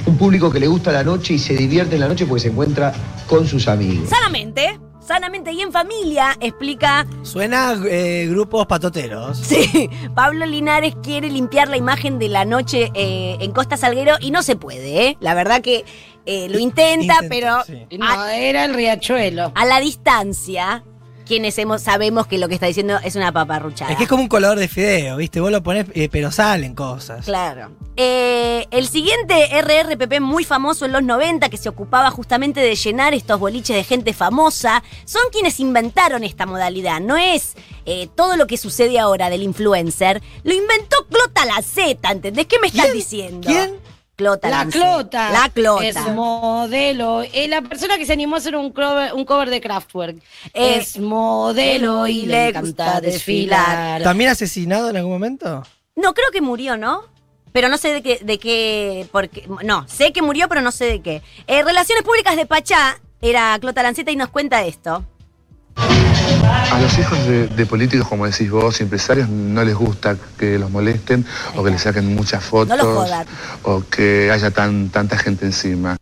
un 0.07 0.17
público 0.17 0.51
que 0.51 0.61
le 0.61 0.67
gusta 0.67 0.93
la 0.93 1.03
noche 1.05 1.35
y 1.35 1.39
se 1.39 1.55
divierte 1.55 1.95
en 1.97 2.01
la 2.01 2.09
noche 2.09 2.27
porque 2.27 2.41
se 2.43 2.49
encuentra 2.49 2.93
con 3.27 3.47
sus 3.47 3.69
amigos. 3.69 4.09
Sanamente, 4.09 4.79
sanamente 5.07 5.53
y 5.53 5.61
en 5.61 5.73
familia, 5.73 6.37
explica 6.41 7.07
Suena 7.23 7.75
eh, 7.87 8.27
grupos 8.31 8.67
patoteros. 8.67 9.37
Sí, 9.39 9.91
Pablo 10.15 10.47
Linares 10.47 10.95
quiere 11.03 11.29
limpiar 11.29 11.69
la 11.69 11.77
imagen 11.77 12.19
de 12.19 12.29
la 12.29 12.45
noche 12.47 12.91
eh, 12.95 13.37
en 13.41 13.53
Costa 13.53 13.77
Salguero 13.77 14.17
y 14.21 14.31
no 14.31 14.43
se 14.43 14.57
puede, 14.57 15.09
¿eh? 15.09 15.17
La 15.21 15.35
verdad 15.35 15.61
que 15.61 15.85
eh, 16.27 16.49
lo 16.49 16.59
intenta, 16.59 17.15
Intenta, 17.23 17.29
pero 17.29 17.65
sí. 17.65 17.87
No, 17.99 18.27
era 18.27 18.65
el 18.65 18.75
riachuelo. 18.75 19.53
a 19.55 19.65
la 19.67 19.81
distancia, 19.81 20.85
quienes 21.27 21.57
hemos, 21.59 21.81
sabemos 21.83 22.27
que 22.27 22.37
lo 22.39 22.49
que 22.49 22.55
está 22.55 22.67
diciendo 22.67 22.99
es 23.03 23.17
una 23.17 23.33
paparruchada. 23.33 23.91
Es 23.91 23.97
que 23.97 24.05
es 24.05 24.09
como 24.09 24.23
un 24.23 24.29
color 24.29 24.59
de 24.59 24.69
fideo, 24.69 25.17
¿viste? 25.17 25.41
Vos 25.41 25.51
lo 25.51 25.63
ponés, 25.63 25.87
eh, 25.95 26.09
pero 26.11 26.31
salen 26.31 26.75
cosas. 26.75 27.25
Claro. 27.25 27.71
Eh, 27.97 28.67
el 28.71 28.89
siguiente 28.89 29.49
RRPP 29.63 30.21
muy 30.21 30.45
famoso 30.45 30.85
en 30.85 30.93
los 30.93 31.03
90, 31.03 31.49
que 31.49 31.57
se 31.57 31.69
ocupaba 31.69 32.11
justamente 32.11 32.61
de 32.61 32.75
llenar 32.75 33.15
estos 33.15 33.39
boliches 33.41 33.75
de 33.77 33.85
gente 33.85 34.13
famosa, 34.13 34.83
son 35.07 35.23
quienes 35.33 35.61
inventaron 35.61 36.25
esta 36.25 36.45
modalidad. 36.45 37.01
No 37.01 37.17
es 37.17 37.55
eh, 37.87 38.09
todo 38.15 38.37
lo 38.37 38.47
que 38.47 38.59
sucede 38.59 38.99
ahora 38.99 39.31
del 39.31 39.43
influencer. 39.43 40.21
Lo 40.43 40.53
inventó 40.53 41.07
Clota 41.09 41.47
Laceta, 41.47 42.11
¿entendés? 42.11 42.47
¿Qué 42.47 42.59
me 42.59 42.67
estás 42.67 42.87
¿Quién? 42.87 42.97
diciendo? 42.97 43.49
¿Quién? 43.49 43.84
Clota 44.17 44.49
La. 44.49 44.67
Clota. 44.67 45.31
La 45.31 45.49
Clota. 45.49 45.87
Es 45.87 45.97
modelo. 46.13 47.23
Es 47.23 47.49
la 47.49 47.63
persona 47.63 47.99
que 47.99 48.07
se 48.07 48.13
animó 48.13 48.37
a 48.37 48.39
hacer 48.39 48.57
un 48.57 48.71
cover, 48.71 49.13
un 49.13 49.25
cover 49.25 49.51
de 49.51 49.61
Kraftwerk. 49.61 50.17
Eh, 50.53 50.77
es 50.77 50.99
modelo 50.99 52.07
y 52.07 52.27
le 52.27 52.49
encanta 52.49 53.01
desfilar. 53.01 54.03
¿También 54.03 54.31
asesinado 54.31 54.91
en 54.91 54.97
algún 54.97 55.13
momento? 55.13 55.63
No, 55.97 56.15
creo 56.15 56.31
que 56.33 56.41
murió, 56.41 56.77
¿no? 56.77 57.03
Pero 57.53 57.69
no 57.69 57.79
sé 57.79 57.93
de 57.93 58.03
qué, 58.03 58.19
de 58.21 58.39
qué, 58.39 59.07
porque, 59.13 59.49
no, 59.63 59.87
sé 59.89 60.13
que 60.13 60.23
murió, 60.23 60.49
pero 60.49 60.61
no 60.61 60.73
sé 60.73 60.87
de 60.87 61.01
qué. 61.01 61.23
Eh, 61.47 61.63
Relaciones 61.63 62.03
Públicas 62.03 62.35
de 62.35 62.47
Pachá 62.47 63.01
era 63.21 63.57
Clota 63.61 63.83
Lanceta 63.83 64.11
y 64.11 64.17
nos 64.17 64.31
cuenta 64.31 64.65
esto. 64.65 65.05
A 66.47 66.81
los 66.81 66.99
hijos 66.99 67.19
de, 67.27 67.47
de 67.49 67.67
políticos, 67.67 68.09
como 68.09 68.27
decís 68.27 68.51
vos, 68.51 68.81
empresarios, 68.81 69.29
no 69.29 69.65
les 69.65 69.75
gusta 69.75 70.17
que 70.39 70.59
los 70.59 70.71
molesten 70.71 71.25
o 71.57 71.63
que 71.63 71.71
les 71.71 71.83
saquen 71.83 72.15
muchas 72.15 72.43
fotos 72.43 72.69
No 72.77 72.77
los 72.77 72.87
jodan. 72.87 73.27
o 73.63 73.83
que 73.89 74.31
haya 74.31 74.51
tan, 74.51 74.89
tanta 74.91 75.17
gente 75.17 75.45
encima. 75.47 75.97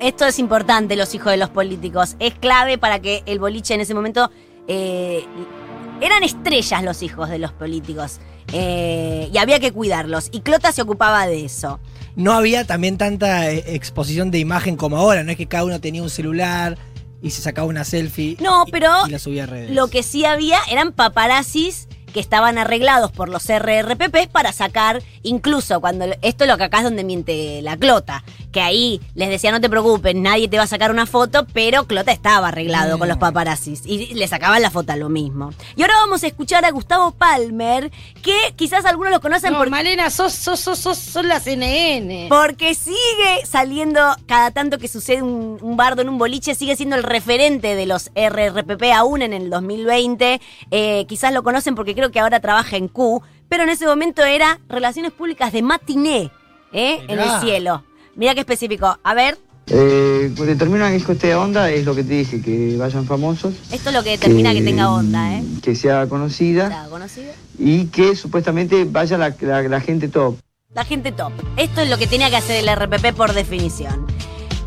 Esto 0.00 0.26
es 0.26 0.38
importante, 0.38 0.96
los 0.96 1.14
hijos 1.14 1.30
de 1.32 1.38
los 1.38 1.48
políticos. 1.50 2.16
Es 2.18 2.34
clave 2.34 2.76
para 2.78 2.98
que 3.00 3.22
el 3.26 3.38
boliche 3.38 3.74
en 3.74 3.80
ese 3.80 3.94
momento... 3.94 4.30
eh, 4.68 5.24
eran 6.00 6.24
estrellas 6.24 6.82
los 6.82 7.02
hijos 7.02 7.30
de 7.30 7.38
los 7.38 7.52
políticos. 7.52 8.18
eh, 8.52 9.30
y 9.32 9.38
había 9.38 9.58
que 9.60 9.72
cuidarlos. 9.72 10.28
Y 10.32 10.40
Clota 10.40 10.70
se 10.72 10.82
ocupaba 10.82 11.26
de 11.26 11.44
eso. 11.44 11.80
No 12.16 12.32
había 12.32 12.64
también 12.66 12.98
tanta 12.98 13.50
eh, 13.50 13.64
exposición 13.74 14.30
de 14.30 14.38
imagen 14.38 14.76
como 14.76 14.96
ahora. 14.98 15.22
No 15.22 15.30
es 15.30 15.36
que 15.38 15.46
cada 15.46 15.64
uno 15.64 15.80
tenía 15.80 16.02
un 16.02 16.10
celular 16.10 16.76
y 17.24 17.30
se 17.30 17.40
sacaba 17.40 17.66
una 17.66 17.84
selfie. 17.84 18.36
No, 18.40 18.66
pero 18.70 18.90
Y 19.08 19.10
la 19.10 19.18
subía 19.18 19.44
a 19.44 19.46
redes. 19.46 19.70
Lo 19.70 19.88
que 19.88 20.02
sí 20.02 20.26
había 20.26 20.58
eran 20.70 20.92
paparazzis 20.92 21.88
que 22.12 22.20
estaban 22.20 22.58
arreglados 22.58 23.10
por 23.10 23.28
los 23.28 23.48
RRPPs 23.48 24.28
para 24.30 24.52
sacar, 24.52 25.02
incluso 25.22 25.80
cuando 25.80 26.04
esto 26.22 26.44
es 26.44 26.50
lo 26.50 26.56
que 26.58 26.64
acá 26.64 26.78
es 26.78 26.84
donde 26.84 27.02
miente 27.02 27.60
la 27.62 27.76
Clota, 27.76 28.22
que 28.54 28.60
ahí 28.62 29.00
les 29.14 29.28
decía 29.28 29.50
no 29.52 29.60
te 29.60 29.68
preocupes, 29.68 30.14
nadie 30.14 30.48
te 30.48 30.56
va 30.56 30.62
a 30.62 30.66
sacar 30.66 30.90
una 30.90 31.04
foto, 31.04 31.44
pero 31.52 31.84
Clota 31.86 32.12
estaba 32.12 32.48
arreglado 32.48 32.98
con 32.98 33.08
los 33.08 33.18
paparazzis 33.18 33.82
y 33.84 34.14
le 34.14 34.26
sacaban 34.28 34.62
la 34.62 34.70
foto 34.70 34.92
a 34.92 34.96
lo 34.96 35.08
mismo. 35.10 35.50
Y 35.76 35.82
ahora 35.82 35.94
vamos 35.96 36.22
a 36.22 36.28
escuchar 36.28 36.64
a 36.64 36.70
Gustavo 36.70 37.10
Palmer, 37.10 37.90
que 38.22 38.34
quizás 38.56 38.84
algunos 38.86 39.12
lo 39.12 39.20
conocen 39.20 39.52
No, 39.52 39.58
por- 39.58 39.68
Malena, 39.70 40.08
sos, 40.08 40.32
sos, 40.32 40.60
sos, 40.60 40.78
sos, 40.78 41.24
la 41.24 41.40
CNN. 41.40 42.28
porque 42.30 42.74
sigue 42.74 43.44
saliendo 43.44 44.00
cada 44.26 44.52
tanto 44.52 44.78
que 44.78 44.86
sucede 44.88 45.20
un, 45.22 45.58
un 45.60 45.76
bardo 45.76 46.00
en 46.02 46.08
un 46.08 46.16
boliche, 46.18 46.54
sigue 46.54 46.76
siendo 46.76 46.94
el 46.96 47.02
referente 47.02 47.74
de 47.74 47.86
los 47.86 48.10
RRPP 48.14 48.84
aún 48.94 49.20
en 49.22 49.32
el 49.32 49.50
2020. 49.50 50.40
Eh, 50.70 51.04
quizás 51.08 51.32
lo 51.32 51.42
conocen 51.42 51.74
porque 51.74 51.94
creo 51.96 52.12
que 52.12 52.20
ahora 52.20 52.38
trabaja 52.40 52.76
en 52.76 52.86
Q, 52.86 53.20
pero 53.48 53.64
en 53.64 53.70
ese 53.70 53.84
momento 53.86 54.22
era 54.22 54.60
Relaciones 54.68 55.10
Públicas 55.12 55.52
de 55.52 55.62
Matiné, 55.62 56.30
¿eh? 56.72 57.04
en 57.08 57.18
el 57.18 57.40
cielo. 57.40 57.82
Mira 58.16 58.34
qué 58.34 58.40
específico. 58.40 58.98
A 59.02 59.14
ver, 59.14 59.38
Eh, 59.66 60.30
que 60.36 60.42
determina 60.44 60.90
que 60.90 60.96
esté 61.12 61.34
onda 61.34 61.70
es 61.70 61.86
lo 61.86 61.94
que 61.94 62.04
te 62.04 62.12
dije, 62.14 62.42
que 62.42 62.76
vayan 62.76 63.06
famosos. 63.06 63.54
esto 63.72 63.88
es 63.88 63.94
lo 63.94 64.02
que 64.02 64.10
determina 64.10 64.52
que, 64.52 64.60
tenga 64.60 64.90
onda, 64.92 65.38
¿eh? 65.38 65.42
Que 65.62 65.74
sea 65.74 66.06
conocida 66.06 66.64
¿Está 66.64 66.88
conocido? 66.90 67.32
y 67.58 67.86
que 67.86 68.14
supuestamente 68.14 68.84
vaya 68.84 69.16
la, 69.16 69.34
la- 69.40 69.62
la 69.62 69.80
gente 69.80 70.08
top. 70.08 70.36
La 70.74 70.84
gente 70.84 71.12
top. 71.12 71.32
Esto 71.56 71.80
es 71.80 71.88
lo 71.88 71.96
que 71.96 72.06
tenía 72.06 72.28
que 72.28 72.36
hacer 72.36 72.56
el 72.62 72.68
RPP 72.68 73.14
por 73.16 73.32
definición. 73.32 74.06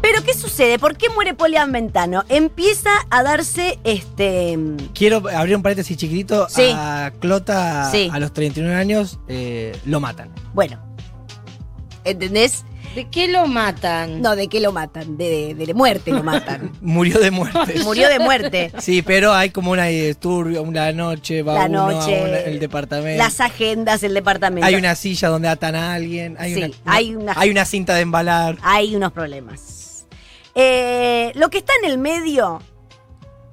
Pero, 0.02 0.24
¿qué 0.24 0.34
sucede? 0.34 0.80
¿Por 0.80 0.96
qué 0.98 1.10
muere 1.10 1.34
Polian 1.34 1.72
Ventano? 1.72 2.24
Empieza 2.30 2.90
a 3.10 3.22
darse 3.24 3.78
este. 3.84 4.58
Quiero 4.96 5.22
abrir 5.30 5.56
un 5.58 5.62
paréntesis 5.64 5.96
chiquitito. 5.98 6.48
Sí. 6.50 6.72
A 6.74 7.12
Clota, 7.20 7.92
Sí. 7.92 8.10
a 8.12 8.20
los 8.20 8.32
39 8.34 8.76
años, 8.76 9.20
eh, 9.28 9.78
lo 9.86 10.00
matan. 10.00 10.30
Bueno. 10.54 10.80
¿Entendés? 12.04 12.64
¿De 12.96 13.08
qué 13.10 13.28
lo 13.28 13.46
matan? 13.48 14.22
No, 14.22 14.36
¿de 14.36 14.48
qué 14.48 14.60
lo 14.60 14.72
matan? 14.72 15.18
De, 15.18 15.54
de, 15.54 15.66
de 15.68 15.74
muerte 15.76 16.12
lo 16.12 16.24
matan. 16.24 16.72
Murió 16.82 17.20
de 17.20 17.30
muerte. 17.30 17.80
Murió 17.84 18.10
de 18.10 18.18
muerte. 18.20 18.72
Sí, 18.80 19.02
pero 19.04 19.34
hay 19.34 19.52
como 19.52 19.72
una 19.72 19.90
eh, 19.90 20.16
turbio, 20.16 20.64
una 20.64 20.92
noche, 20.92 21.44
va 21.44 21.54
La 21.54 21.66
uno 21.66 21.92
noche. 21.92 22.20
a 22.20 22.24
una- 22.24 22.40
el 22.40 22.60
departamento. 22.60 23.24
Las 23.24 23.40
agendas, 23.40 24.02
el 24.02 24.14
departamento. 24.16 24.66
hay 24.66 24.76
una 24.76 24.96
silla 24.96 25.30
donde 25.30 25.48
atan 25.48 25.76
a 25.76 25.94
alguien. 25.94 26.36
Hay, 26.40 26.56
Sí, 26.56 26.64
una, 26.64 26.74
hay 26.86 27.16
una- 27.16 27.34
hay 27.36 27.50
una 27.52 27.66
cinta 27.66 27.94
de 27.94 28.02
embalar. 28.02 28.58
Hay 28.64 28.96
unos 28.96 29.12
problemas. 29.12 30.08
Eh, 30.56 31.32
lo 31.36 31.50
que 31.52 31.60
está 31.60 31.74
en 31.84 31.92
el 31.92 32.00
medio 32.00 32.64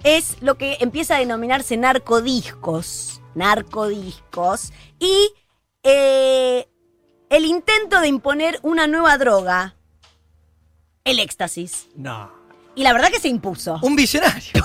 es 0.05 0.37
lo 0.41 0.57
que 0.57 0.79
empieza 0.81 1.17
a 1.17 1.19
denominarse 1.19 1.77
narcodiscos. 1.77 3.21
Narcodiscos. 3.35 4.73
Y 4.99 5.31
eh, 5.83 6.67
el 7.37 7.45
intento 7.45 8.01
de 8.01 8.09
imponer 8.09 8.59
una 8.63 8.87
nueva 8.87 9.17
droga. 9.19 9.75
El 11.05 11.19
éxtasis. 11.19 11.89
No. 11.97 12.31
Y 12.75 12.83
la 12.83 12.93
verdad 12.93 13.11
que 13.11 13.21
se 13.21 13.29
impuso. 13.29 13.79
Un 13.83 13.97
visionario. 13.97 14.53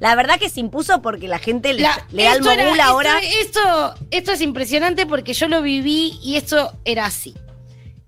La 0.00 0.14
verdad 0.14 0.38
que 0.38 0.48
se 0.48 0.58
impuso 0.58 1.02
porque 1.02 1.28
la 1.28 1.38
gente 1.38 1.74
le, 1.74 1.82
La- 1.82 2.06
le 2.12 2.24
da 2.24 2.32
el 2.32 2.40
mogul 2.42 2.58
esto- 2.60 2.82
ahora. 2.82 3.18
Esto, 3.22 3.94
esto 4.10 4.32
es 4.32 4.40
impresionante 4.40 5.04
porque 5.04 5.34
yo 5.34 5.48
lo 5.48 5.60
viví 5.60 6.18
y 6.22 6.36
esto 6.36 6.72
era 6.86 7.04
así. 7.04 7.34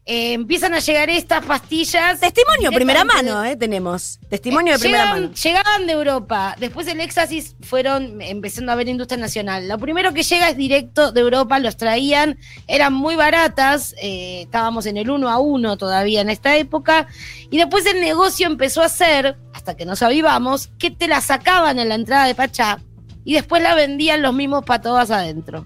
Eh, 0.04 0.32
empiezan 0.32 0.74
a 0.74 0.80
llegar 0.80 1.08
estas 1.10 1.46
pastillas. 1.46 2.18
Testimonio 2.18 2.70
de 2.70 2.76
primera 2.76 3.04
mano, 3.04 3.44
¿eh? 3.44 3.54
Tenemos. 3.54 4.18
Testimonio 4.28 4.72
de 4.72 4.78
primera 4.80 5.04
Llegan- 5.04 5.22
mano. 5.22 5.34
Llegaban 5.34 5.86
de 5.86 5.92
Europa. 5.92 6.56
Después 6.58 6.88
el 6.88 7.00
éxtasis 7.00 7.54
fueron 7.62 8.20
empezando 8.20 8.72
a 8.72 8.74
ver 8.74 8.88
industria 8.88 9.20
nacional. 9.20 9.68
Lo 9.68 9.78
primero 9.78 10.12
que 10.12 10.24
llega 10.24 10.48
es 10.48 10.56
directo 10.56 11.12
de 11.12 11.20
Europa, 11.20 11.60
los 11.60 11.76
traían, 11.76 12.36
eran 12.66 12.92
muy 12.92 13.14
baratas, 13.14 13.94
eh, 14.02 14.42
estábamos 14.42 14.86
en 14.86 14.96
el 14.96 15.08
uno 15.08 15.28
a 15.30 15.38
uno 15.38 15.76
todavía 15.76 16.20
en 16.20 16.30
esta 16.30 16.56
época. 16.56 17.06
Y 17.50 17.58
después 17.58 17.86
el 17.86 18.00
negocio 18.00 18.48
empezó 18.48 18.82
a 18.82 18.88
ser, 18.88 19.36
hasta 19.54 19.76
que 19.76 19.84
nos 19.86 20.02
avivamos, 20.02 20.66
que 20.80 20.90
te 20.90 21.06
la 21.06 21.20
sacaban 21.20 21.78
en 21.78 21.88
la 21.88 21.94
entrada 21.94 22.26
de 22.26 22.34
Pachá 22.34 22.80
y 23.24 23.34
después 23.34 23.62
la 23.62 23.76
vendían 23.76 24.20
los 24.20 24.34
mismos 24.34 24.64
patobas 24.64 25.12
adentro. 25.12 25.64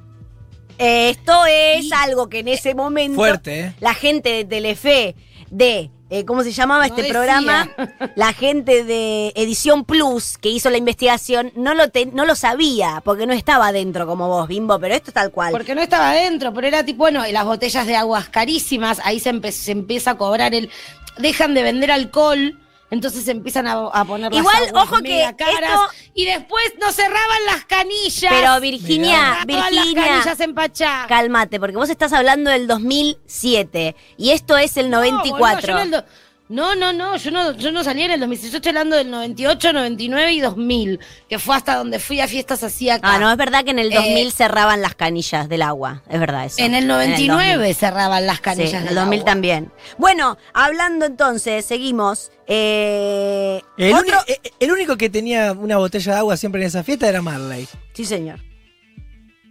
Esto 0.78 1.44
es 1.46 1.90
algo 1.92 2.28
que 2.28 2.40
en 2.40 2.48
ese 2.48 2.74
momento 2.74 3.16
Fuerte, 3.16 3.60
¿eh? 3.60 3.72
la 3.80 3.94
gente 3.94 4.30
de 4.30 4.44
Telefe, 4.44 5.14
de, 5.50 5.90
eh, 6.10 6.24
¿cómo 6.24 6.42
se 6.42 6.52
llamaba 6.52 6.80
No 6.80 6.86
este 6.86 7.02
decía. 7.02 7.14
programa? 7.14 7.70
La 8.14 8.32
gente 8.32 8.84
de 8.84 9.32
Edición 9.36 9.84
Plus 9.84 10.36
que 10.38 10.50
hizo 10.50 10.68
la 10.70 10.76
investigación 10.76 11.52
no 11.56 11.72
lo, 11.74 11.88
te- 11.90 12.06
no 12.06 12.24
lo 12.26 12.34
sabía, 12.34 13.00
porque 13.04 13.26
no 13.26 13.32
estaba 13.32 13.68
adentro 13.68 14.06
como 14.06 14.28
vos, 14.28 14.48
Bimbo, 14.48 14.78
pero 14.78 14.94
esto 14.94 15.10
es 15.10 15.14
tal 15.14 15.30
cual. 15.30 15.52
Porque 15.52 15.74
no 15.74 15.80
estaba 15.82 16.10
adentro, 16.10 16.52
pero 16.52 16.66
era 16.66 16.84
tipo, 16.84 16.98
bueno, 16.98 17.24
las 17.30 17.44
botellas 17.44 17.86
de 17.86 17.96
aguas 17.96 18.28
carísimas, 18.28 19.00
ahí 19.04 19.18
se 19.20 19.30
empieza 19.70 20.12
a 20.12 20.18
cobrar 20.18 20.54
el. 20.54 20.70
Dejan 21.18 21.54
de 21.54 21.62
vender 21.62 21.90
alcohol, 21.90 22.58
entonces 22.90 23.26
empiezan 23.28 23.66
a, 23.66 23.72
a 23.88 24.04
poner 24.04 24.32
las 24.32 24.40
Igual, 24.40 24.68
aguas 24.68 24.84
ojo 24.84 24.96
que 24.96 25.08
mega 25.08 25.36
caras, 25.36 25.70
esto- 25.70 25.90
y 26.14 26.24
después 26.24 26.64
nos 26.80 26.94
cerraban 26.94 27.44
las 27.46 27.64
canillas. 27.64 28.32
Pero 28.32 28.60
Virginia, 28.60 29.18
cerraban 29.46 29.46
Virginia, 29.46 30.02
las 30.02 30.08
canillas 30.24 30.40
en 30.40 30.54
Pachá. 30.54 31.04
cálmate, 31.08 31.58
porque 31.60 31.76
vos 31.76 31.90
estás 31.90 32.12
hablando 32.12 32.50
del 32.50 32.66
2007 32.66 33.96
y 34.16 34.30
esto 34.30 34.56
es 34.56 34.76
el 34.76 34.90
No, 34.90 34.98
94. 34.98 35.72
boludo, 35.74 35.78
yo 35.78 35.78
en 35.84 35.94
el 35.94 36.04
No, 36.48 36.76
no, 36.76 36.92
no, 36.92 37.16
yo 37.16 37.32
no, 37.32 37.52
yo 37.56 37.72
no 37.72 37.82
salí 37.82 38.02
en 38.02 38.12
el 38.12 38.20
2006, 38.20 38.52
yo 38.52 38.58
estoy 38.58 38.68
hablando 38.70 38.94
del 38.94 39.10
98, 39.10 39.72
99 39.72 40.32
y 40.32 40.40
2000, 40.40 41.00
que 41.28 41.40
fue 41.40 41.56
hasta 41.56 41.74
donde 41.74 41.98
fui 41.98 42.20
a 42.20 42.28
fiestas 42.28 42.62
así 42.62 42.88
acá. 42.88 43.14
Ah, 43.14 43.18
no, 43.18 43.28
es 43.32 43.36
verdad 43.36 43.64
que 43.64 43.72
en 43.72 43.80
el 43.80 43.90
Eh, 43.92 43.96
2000 43.96 44.30
cerraban 44.32 44.80
las 44.80 44.94
canillas 44.94 45.48
del 45.48 45.62
agua, 45.62 46.04
es 46.08 46.20
verdad 46.20 46.44
eso. 46.44 46.62
En 46.62 46.74
el 46.76 46.86
99 46.86 47.54
2000. 47.56 47.74
cerraban 47.74 48.26
las 48.26 48.36
Sí, 48.36 48.42
canillas 48.42 48.72
en 48.74 48.78
el 48.82 48.84
del 48.86 48.94
2000 48.94 49.18
agua. 49.20 49.32
también. 49.32 49.72
Bueno, 49.98 50.38
hablando 50.54 51.04
entonces, 51.04 51.64
seguimos. 51.66 52.30
Eh, 52.46 53.60
El, 53.76 53.94
otro- 53.94 54.20
eh, 54.28 54.38
el 54.60 54.70
único 54.70 54.96
que 54.96 55.10
tenía 55.10 55.50
una 55.50 55.78
botella 55.78 56.12
de 56.12 56.18
agua 56.18 56.36
siempre 56.36 56.60
en 56.60 56.68
esa 56.68 56.84
fiesta 56.84 57.08
era 57.08 57.22
Marley. 57.22 57.66
Sí, 57.92 58.04
señor. 58.04 58.38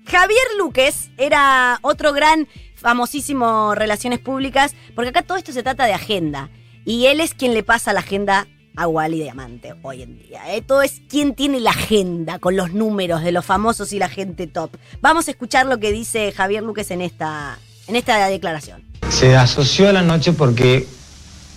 Javier 0.07 0.39
Luques 0.57 1.09
era 1.17 1.79
otro 1.81 2.13
gran, 2.13 2.47
famosísimo 2.75 3.75
Relaciones 3.75 4.19
Públicas, 4.19 4.75
porque 4.95 5.09
acá 5.09 5.23
todo 5.23 5.37
esto 5.37 5.51
se 5.51 5.61
trata 5.63 5.85
de 5.85 5.93
agenda. 5.93 6.49
Y 6.85 7.07
él 7.07 7.19
es 7.19 7.33
quien 7.33 7.53
le 7.53 7.63
pasa 7.63 7.93
la 7.93 7.99
agenda 8.01 8.47
a 8.77 8.87
Wally 8.87 9.21
Diamante 9.21 9.73
hoy 9.83 10.01
en 10.03 10.19
día. 10.19 10.53
¿eh? 10.53 10.61
Todo 10.61 10.81
es 10.81 11.01
quien 11.09 11.33
tiene 11.33 11.59
la 11.59 11.71
agenda 11.71 12.39
con 12.39 12.55
los 12.55 12.73
números 12.73 13.23
de 13.23 13.31
los 13.31 13.45
famosos 13.45 13.91
y 13.93 13.99
la 13.99 14.09
gente 14.09 14.47
top. 14.47 14.71
Vamos 15.01 15.27
a 15.27 15.31
escuchar 15.31 15.65
lo 15.65 15.79
que 15.79 15.91
dice 15.91 16.31
Javier 16.31 16.61
Luques 16.63 16.91
en 16.91 17.01
esta, 17.01 17.57
en 17.87 17.95
esta 17.95 18.27
declaración. 18.27 18.83
Se 19.09 19.35
asoció 19.35 19.89
a 19.89 19.93
la 19.93 20.01
noche 20.01 20.33
porque 20.33 20.87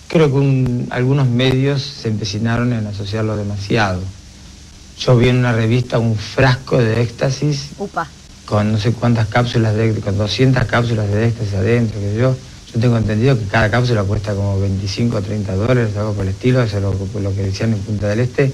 creo 0.07 0.27
que 0.29 0.37
un- 0.37 0.87
algunos 0.91 1.27
medios 1.27 1.81
se 1.83 2.07
empecinaron 2.07 2.71
en 2.73 2.87
asociarlo 2.87 3.35
demasiado. 3.35 4.01
Yo 4.97 5.15
vi 5.17 5.29
en 5.29 5.37
una 5.37 5.51
revista 5.53 5.99
un 5.99 6.15
frasco 6.15 6.77
de 6.77 7.01
éxtasis 7.01 7.69
Upa. 7.77 8.07
con 8.45 8.71
no 8.71 8.77
sé 8.77 8.93
cuántas 8.93 9.27
cápsulas 9.27 9.75
de 9.75 9.93
con 9.99 10.17
200 10.17 10.65
cápsulas 10.65 11.09
de 11.11 11.27
éxtasis 11.27 11.53
adentro, 11.53 11.99
que 11.99 12.15
yo. 12.17 12.35
Yo 12.73 12.79
tengo 12.79 12.97
entendido 12.97 13.37
que 13.37 13.45
cada 13.45 13.69
cápsula 13.71 14.03
cuesta 14.03 14.33
como 14.35 14.59
25 14.59 15.17
o 15.17 15.21
30 15.21 15.55
dólares, 15.55 15.97
algo 15.97 16.13
por 16.13 16.23
el 16.23 16.29
estilo, 16.31 16.61
eso 16.61 16.77
es 16.77 16.83
lo, 16.83 16.91
lo 17.19 17.35
que 17.35 17.41
decían 17.43 17.73
en 17.73 17.79
Punta 17.79 18.07
del 18.07 18.19
Este. 18.19 18.51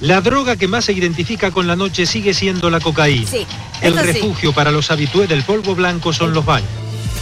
La 0.00 0.20
droga 0.20 0.56
que 0.56 0.68
más 0.68 0.84
se 0.84 0.92
identifica 0.92 1.50
con 1.50 1.66
la 1.66 1.74
noche 1.76 2.06
sigue 2.06 2.32
siendo 2.32 2.70
la 2.70 2.80
cocaína. 2.80 3.26
Sí, 3.28 3.44
El 3.82 3.94
sí. 3.94 4.00
refugio 4.00 4.52
para 4.52 4.70
los 4.70 4.90
habitués 4.90 5.28
del 5.28 5.42
polvo 5.42 5.74
blanco 5.74 6.12
son 6.12 6.32
los 6.32 6.44
baños. 6.44 6.68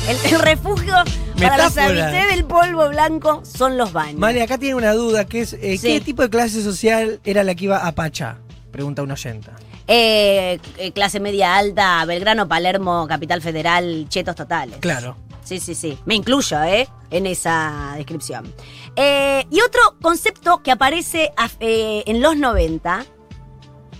El, 0.07 0.35
el 0.35 0.41
refugio 0.41 0.95
para 1.37 1.57
los 1.65 1.77
habitantes 1.79 2.29
del 2.31 2.45
polvo 2.45 2.89
blanco 2.91 3.43
son 3.45 3.77
los 3.77 3.93
baños. 3.93 4.21
Male, 4.21 4.43
acá 4.43 4.57
tiene 4.59 4.75
una 4.77 4.93
duda, 4.93 5.25
que 5.25 5.41
es, 5.41 5.55
eh, 5.55 5.79
Sí. 5.79 5.89
¿qué 5.89 6.01
tipo 6.01 6.23
de 6.23 6.31
clase 6.31 6.63
social 6.63 7.19
era 7.25 7.43
la 7.43 7.55
que 7.57 7.65
iba 7.65 7.79
a 7.79 7.93
Pachá? 7.93 8.37
Pregunta 8.71 9.03
una 9.03 9.15
oyenta. 9.15 9.53
Eh, 9.89 10.59
eh, 10.79 10.93
clase 10.93 11.19
media 11.19 11.57
alta, 11.57 12.05
Belgrano, 12.05 12.47
Palermo, 12.47 13.07
Capital 13.09 13.41
Federal, 13.41 14.07
chetos 14.09 14.35
totales. 14.37 14.77
Claro. 14.81 15.17
Sí, 15.47 15.61
sí, 15.61 15.75
sí. 15.75 15.97
Me 16.05 16.15
incluyo, 16.17 16.61
¿eh? 16.65 16.89
En 17.11 17.25
esa 17.27 17.95
descripción. 17.97 18.53
Eh, 18.97 19.45
y 19.51 19.61
otro 19.61 19.81
concepto 20.03 20.63
que 20.63 20.73
aparece 20.73 21.31
a- 21.37 21.49
eh, 21.61 22.03
en 22.07 22.21
los 22.21 22.37
90, 22.37 23.07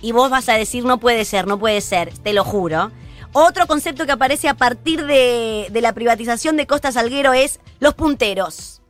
y 0.01 0.11
vos 0.11 0.29
vas 0.29 0.49
a 0.49 0.53
decir, 0.53 0.83
no 0.85 0.99
puede 0.99 1.23
ser, 1.25 1.47
no 1.47 1.57
puede 1.57 1.79
ser, 1.81 2.13
te 2.19 2.33
lo 2.33 2.43
juro. 2.43 2.91
Otro 3.31 3.65
concepto 3.65 4.05
que 4.05 4.11
aparece 4.11 4.49
a 4.49 4.55
partir 4.55 5.05
de, 5.05 5.67
de 5.71 5.81
la 5.81 5.93
privatización 5.93 6.57
de 6.57 6.67
Costa 6.67 6.91
Salguero 6.91 7.33
es 7.33 7.59
los 7.79 7.93
punteros. 7.93 8.81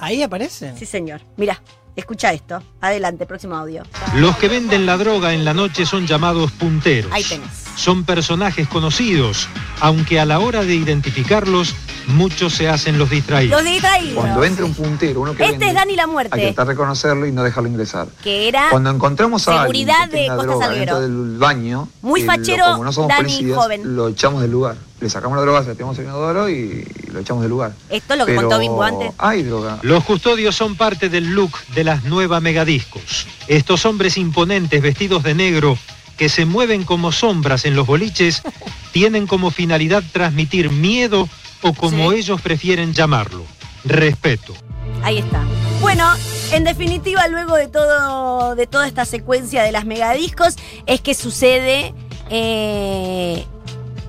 ¿Ahí 0.00 0.22
aparecen? 0.22 0.76
Sí, 0.76 0.84
señor. 0.86 1.20
Mira, 1.36 1.62
escucha 1.96 2.32
esto. 2.32 2.62
Adelante, 2.80 3.24
próximo 3.26 3.56
audio. 3.56 3.82
Los 4.16 4.36
que 4.38 4.48
venden 4.48 4.84
la 4.86 4.96
droga 4.96 5.32
en 5.32 5.44
la 5.44 5.54
noche 5.54 5.86
son 5.86 6.06
llamados 6.06 6.50
punteros. 6.52 7.10
Ahí 7.12 7.22
tenés. 7.24 7.64
Son 7.78 8.02
personajes 8.02 8.66
conocidos, 8.66 9.48
aunque 9.80 10.18
a 10.18 10.24
la 10.24 10.40
hora 10.40 10.64
de 10.64 10.74
identificarlos, 10.74 11.76
muchos 12.08 12.52
se 12.54 12.68
hacen 12.68 12.98
los 12.98 13.08
distraídos. 13.08 13.62
Los 13.62 13.70
distraídos. 13.70 14.14
Cuando 14.16 14.42
entra 14.42 14.64
un 14.64 14.74
puntero, 14.74 15.20
uno 15.20 15.36
que 15.36 15.44
Este 15.44 15.58
vende, 15.58 15.68
es 15.68 15.74
Dani 15.74 15.94
la 15.94 16.02
hay 16.02 16.06
que 16.08 16.12
Muerte, 16.12 16.40
tratar 16.40 16.66
de 16.66 16.72
reconocerlo 16.72 17.26
y 17.28 17.30
no 17.32 17.44
dejarlo 17.44 17.68
ingresar. 17.68 18.08
que 18.20 18.48
era 18.48 18.66
Cuando 18.70 18.90
encontramos 18.90 19.46
a 19.46 19.62
alguien 19.62 19.86
Seguridad 19.86 20.10
que 20.10 20.16
de 20.22 20.26
Costa 20.26 20.42
droga 20.42 20.68
dentro 20.70 21.00
del 21.00 21.38
baño, 21.38 21.88
Muy 22.02 22.22
fachero, 22.24 22.64
como 22.72 22.82
no 22.82 22.92
somos 22.92 23.10
Dani, 23.10 23.22
policías, 23.32 23.56
joven. 23.56 23.96
lo 23.96 24.08
echamos 24.08 24.42
del 24.42 24.50
lugar. 24.50 24.74
Le 24.98 25.08
sacamos 25.08 25.36
la 25.36 25.42
droga, 25.42 25.62
se 25.62 25.68
la 25.68 25.74
tiramos 25.74 25.96
al 26.00 26.04
inodoro 26.04 26.48
y, 26.50 26.54
y 26.54 27.10
lo 27.12 27.20
echamos 27.20 27.42
del 27.42 27.50
lugar. 27.50 27.72
Esto 27.90 28.14
es 28.14 28.18
lo 28.18 28.26
que 28.26 28.32
Pero 28.32 28.48
contó 28.48 28.58
Bimbo 28.58 28.82
antes. 28.82 29.12
Hay 29.18 29.44
droga. 29.44 29.78
Los 29.82 30.02
custodios 30.02 30.56
son 30.56 30.74
parte 30.74 31.08
del 31.08 31.30
look 31.30 31.52
de 31.76 31.84
las 31.84 32.02
nuevas 32.02 32.42
megadiscos. 32.42 33.28
Estos 33.46 33.86
hombres 33.86 34.16
imponentes 34.16 34.82
vestidos 34.82 35.22
de 35.22 35.36
negro 35.36 35.78
que 36.18 36.28
se 36.28 36.44
mueven 36.44 36.84
como 36.84 37.12
sombras 37.12 37.64
en 37.64 37.74
los 37.74 37.86
boliches 37.86 38.42
tienen 38.92 39.26
como 39.26 39.50
finalidad 39.50 40.02
transmitir 40.12 40.70
miedo 40.70 41.28
o 41.62 41.72
como 41.72 42.12
ellos 42.12 42.40
prefieren 42.42 42.92
llamarlo, 42.92 43.44
respeto. 43.84 44.54
Ahí 45.02 45.18
está. 45.18 45.42
Bueno, 45.80 46.12
en 46.52 46.64
definitiva, 46.64 47.26
luego 47.28 47.54
de 47.56 47.68
todo, 47.68 48.54
de 48.54 48.66
toda 48.66 48.86
esta 48.86 49.04
secuencia 49.04 49.62
de 49.62 49.72
las 49.72 49.84
megadiscos, 49.86 50.56
es 50.86 51.00
que 51.00 51.14
sucede 51.14 51.94
eh, 52.30 53.44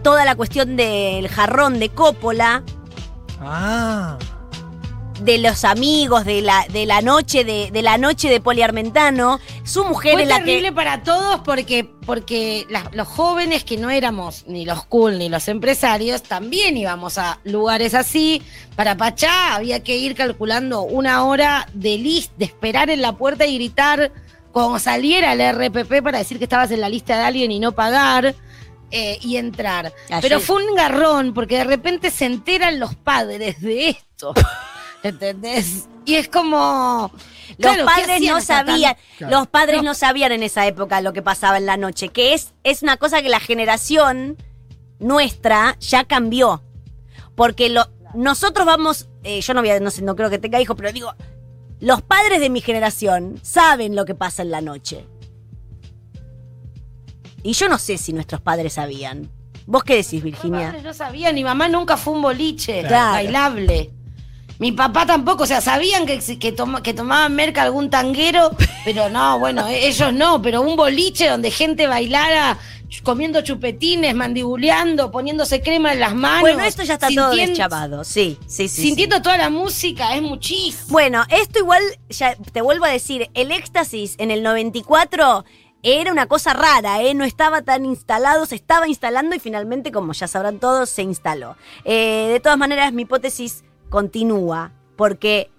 toda 0.03 0.25
la 0.25 0.35
cuestión 0.35 0.75
del 0.75 1.27
jarrón 1.29 1.79
de 1.79 1.89
Coppola, 1.89 2.63
Ah. 3.41 4.17
De 5.21 5.37
los 5.37 5.63
amigos, 5.65 6.25
de 6.25 6.41
la, 6.41 6.65
de 6.71 6.85
la 6.85 7.01
noche 7.01 7.43
de, 7.43 7.69
de 7.71 7.81
la 7.81 7.97
noche 7.97 8.29
de 8.29 8.39
Poliarmentano. 8.41 9.39
Su 9.63 9.83
mujer 9.85 10.13
Fue 10.13 10.23
es 10.23 10.27
la 10.29 10.37
terrible 10.39 10.69
que. 10.69 10.71
para 10.73 11.03
todos 11.03 11.41
porque, 11.41 11.83
porque 12.05 12.65
los 12.93 13.07
jóvenes 13.07 13.63
que 13.63 13.77
no 13.77 13.89
éramos 13.89 14.45
ni 14.47 14.65
los 14.65 14.85
cool 14.85 15.17
ni 15.19 15.29
los 15.29 15.47
empresarios, 15.47 16.23
también 16.23 16.77
íbamos 16.77 17.17
a 17.17 17.39
lugares 17.43 17.93
así. 17.93 18.41
Para 18.75 18.95
Pachá 18.97 19.55
había 19.55 19.83
que 19.83 19.97
ir 19.97 20.15
calculando 20.15 20.81
una 20.83 21.23
hora 21.25 21.67
de 21.73 21.97
list, 21.97 22.31
de 22.37 22.45
esperar 22.45 22.89
en 22.89 23.01
la 23.01 23.13
puerta 23.17 23.45
y 23.45 23.55
gritar 23.55 24.11
cuando 24.51 24.79
saliera 24.79 25.33
el 25.33 25.41
RPP 25.55 26.01
para 26.03 26.17
decir 26.17 26.37
que 26.37 26.45
estabas 26.45 26.71
en 26.71 26.81
la 26.81 26.89
lista 26.89 27.17
de 27.17 27.23
alguien 27.23 27.51
y 27.51 27.59
no 27.59 27.71
pagar. 27.73 28.35
eh, 28.91 29.19
y 29.21 29.37
entrar. 29.37 29.93
Ayer- 30.09 30.19
Pero 30.21 30.39
fue 30.39 30.65
un 30.65 30.73
garrón, 30.73 31.35
porque 31.35 31.57
de 31.57 31.63
repente 31.63 32.09
se 32.09 32.25
enteran 32.25 32.79
los 32.79 32.95
padres 32.95 33.61
de 33.61 33.89
esto. 33.89 34.33
¿Entendés? 35.03 35.87
Y 36.05 36.15
es 36.15 36.27
como. 36.27 37.11
Los 37.57 37.75
claro, 37.75 37.85
¿qué 37.95 38.01
padres 38.01 38.21
no 38.29 38.41
sabían, 38.41 38.95
Claro. 39.17 39.37
los 39.39 39.47
padres 39.47 39.83
no 39.83 39.93
sabían 39.93 40.31
en 40.31 40.43
esa 40.43 40.65
época 40.67 41.01
lo 41.01 41.13
que 41.13 41.21
pasaba 41.21 41.57
en 41.57 41.65
la 41.65 41.77
noche, 41.77 42.09
que 42.09 42.33
es, 42.33 42.53
es 42.63 42.83
una 42.83 42.97
cosa 42.97 43.21
que 43.21 43.29
la 43.29 43.39
generación 43.39 44.37
nuestra 44.99 45.75
ya 45.79 46.03
cambió. 46.05 46.63
Porque 47.35 47.69
lo, 47.69 47.85
nosotros 48.13 48.65
vamos, 48.65 49.09
eh, 49.23 49.41
yo 49.41 49.53
no 49.53 49.61
voy 49.61 49.69
a, 49.71 49.79
no 49.79 49.91
sé, 49.91 50.01
no 50.03 50.15
creo 50.15 50.29
que 50.29 50.37
tenga 50.39 50.61
hijos, 50.61 50.75
pero 50.77 50.91
digo, 50.91 51.13
los 51.79 52.01
padres 52.01 52.39
de 52.39 52.49
mi 52.49 52.61
generación 52.61 53.39
saben 53.41 53.95
lo 53.95 54.05
que 54.05 54.15
pasa 54.15 54.41
en 54.41 54.51
la 54.51 54.61
noche. 54.61 55.05
Y 57.43 57.53
yo 57.53 57.69
no 57.69 57.77
sé 57.77 57.97
si 57.97 58.13
nuestros 58.13 58.41
padres 58.41 58.73
sabían. 58.73 59.29
¿Vos 59.65 59.83
qué 59.83 59.93
decís, 59.95 60.13
Mis 60.13 60.23
Virginia? 60.23 60.67
padres 60.67 60.83
no 60.83 60.93
sabían, 60.93 61.35
mi 61.35 61.43
mamá 61.43 61.67
nunca 61.69 61.95
fue 61.97 62.13
un 62.13 62.21
boliche 62.21 62.83
Claro. 62.83 63.11
bailable. 63.13 63.91
Mi 64.59 64.73
papá 64.73 65.05
tampoco, 65.05 65.43
o 65.43 65.47
sea, 65.47 65.61
sabían 65.61 66.05
que, 66.05 66.19
que, 66.37 66.51
toma- 66.51 66.83
que 66.83 66.93
tomaban 66.93 67.33
merca 67.33 67.61
algún 67.63 67.89
tanguero, 67.89 68.51
pero 68.85 69.09
no, 69.09 69.39
bueno, 69.39 69.67
e- 69.67 69.87
ellos 69.87 70.13
no, 70.13 70.41
pero 70.41 70.61
un 70.61 70.75
boliche 70.75 71.29
donde 71.29 71.49
gente 71.49 71.87
bailara 71.87 72.57
comiendo 73.03 73.41
chupetines, 73.41 74.13
mandibuleando, 74.15 75.11
poniéndose 75.11 75.61
crema 75.61 75.93
en 75.93 75.99
las 76.01 76.13
manos. 76.15 76.41
Bueno, 76.41 76.63
esto 76.63 76.83
ya 76.83 76.95
está 76.95 77.07
todo 77.07 77.31
deschavado, 77.35 78.03
sí, 78.03 78.37
sí, 78.47 78.67
sí. 78.67 78.69
sí. 78.69 78.81
Sintiendo 78.87 79.21
toda 79.21 79.37
la 79.37 79.49
música, 79.49 80.15
es 80.15 80.21
muchísimo. 80.21 80.87
Bueno, 80.89 81.23
esto 81.29 81.59
igual, 81.59 81.81
ya 82.09 82.35
te 82.35 82.61
vuelvo 82.61 82.85
a 82.85 82.89
decir, 82.89 83.29
el 83.35 83.51
éxtasis 83.51 84.15
en 84.17 84.31
el 84.31 84.43
94 84.43 85.45
era 85.83 86.11
una 86.11 86.25
cosa 86.25 86.51
rara, 86.53 87.01
¿eh? 87.01 87.13
No 87.13 87.23
estaba 87.23 87.61
tan 87.61 87.85
instalado, 87.85 88.45
se 88.45 88.55
estaba 88.55 88.87
instalando 88.89 89.35
y 89.35 89.39
finalmente, 89.39 89.91
como 89.93 90.11
ya 90.11 90.27
sabrán 90.27 90.59
todos, 90.59 90.89
se 90.89 91.03
instaló. 91.03 91.55
Eh, 91.85 92.27
de 92.29 92.39
todas 92.41 92.57
maneras, 92.57 92.91
mi 92.91 93.03
hipótesis 93.03 93.63
continúa, 93.89 94.71
porque 94.95 95.49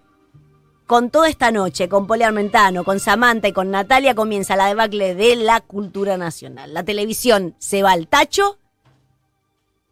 con 0.87 1.11
toda 1.11 1.29
esta 1.29 1.53
noche, 1.53 1.89
con 1.89 2.07
Poli 2.07 2.25
Armentano, 2.25 2.83
con 2.83 2.99
Samantha 2.99 3.49
y 3.49 3.53
con 3.53 3.71
Natalia, 3.71 4.15
comienza 4.15 4.57
la 4.57 4.67
debacle 4.67 5.15
de 5.15 5.37
la 5.37 5.61
cultura 5.61 6.17
nacional. 6.17 6.75
La 6.75 6.83
televisión 6.83 7.55
se 7.59 7.83
va 7.83 7.93
al 7.93 8.09
tacho 8.09 8.59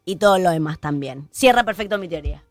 y 0.03 0.17
todo 0.17 0.39
lo 0.39 0.51
demás 0.51 0.79
también. 0.79 1.29
Cierra 1.31 1.63
perfecto 1.63 1.97
mi 1.97 2.09
teoría. 2.09 2.43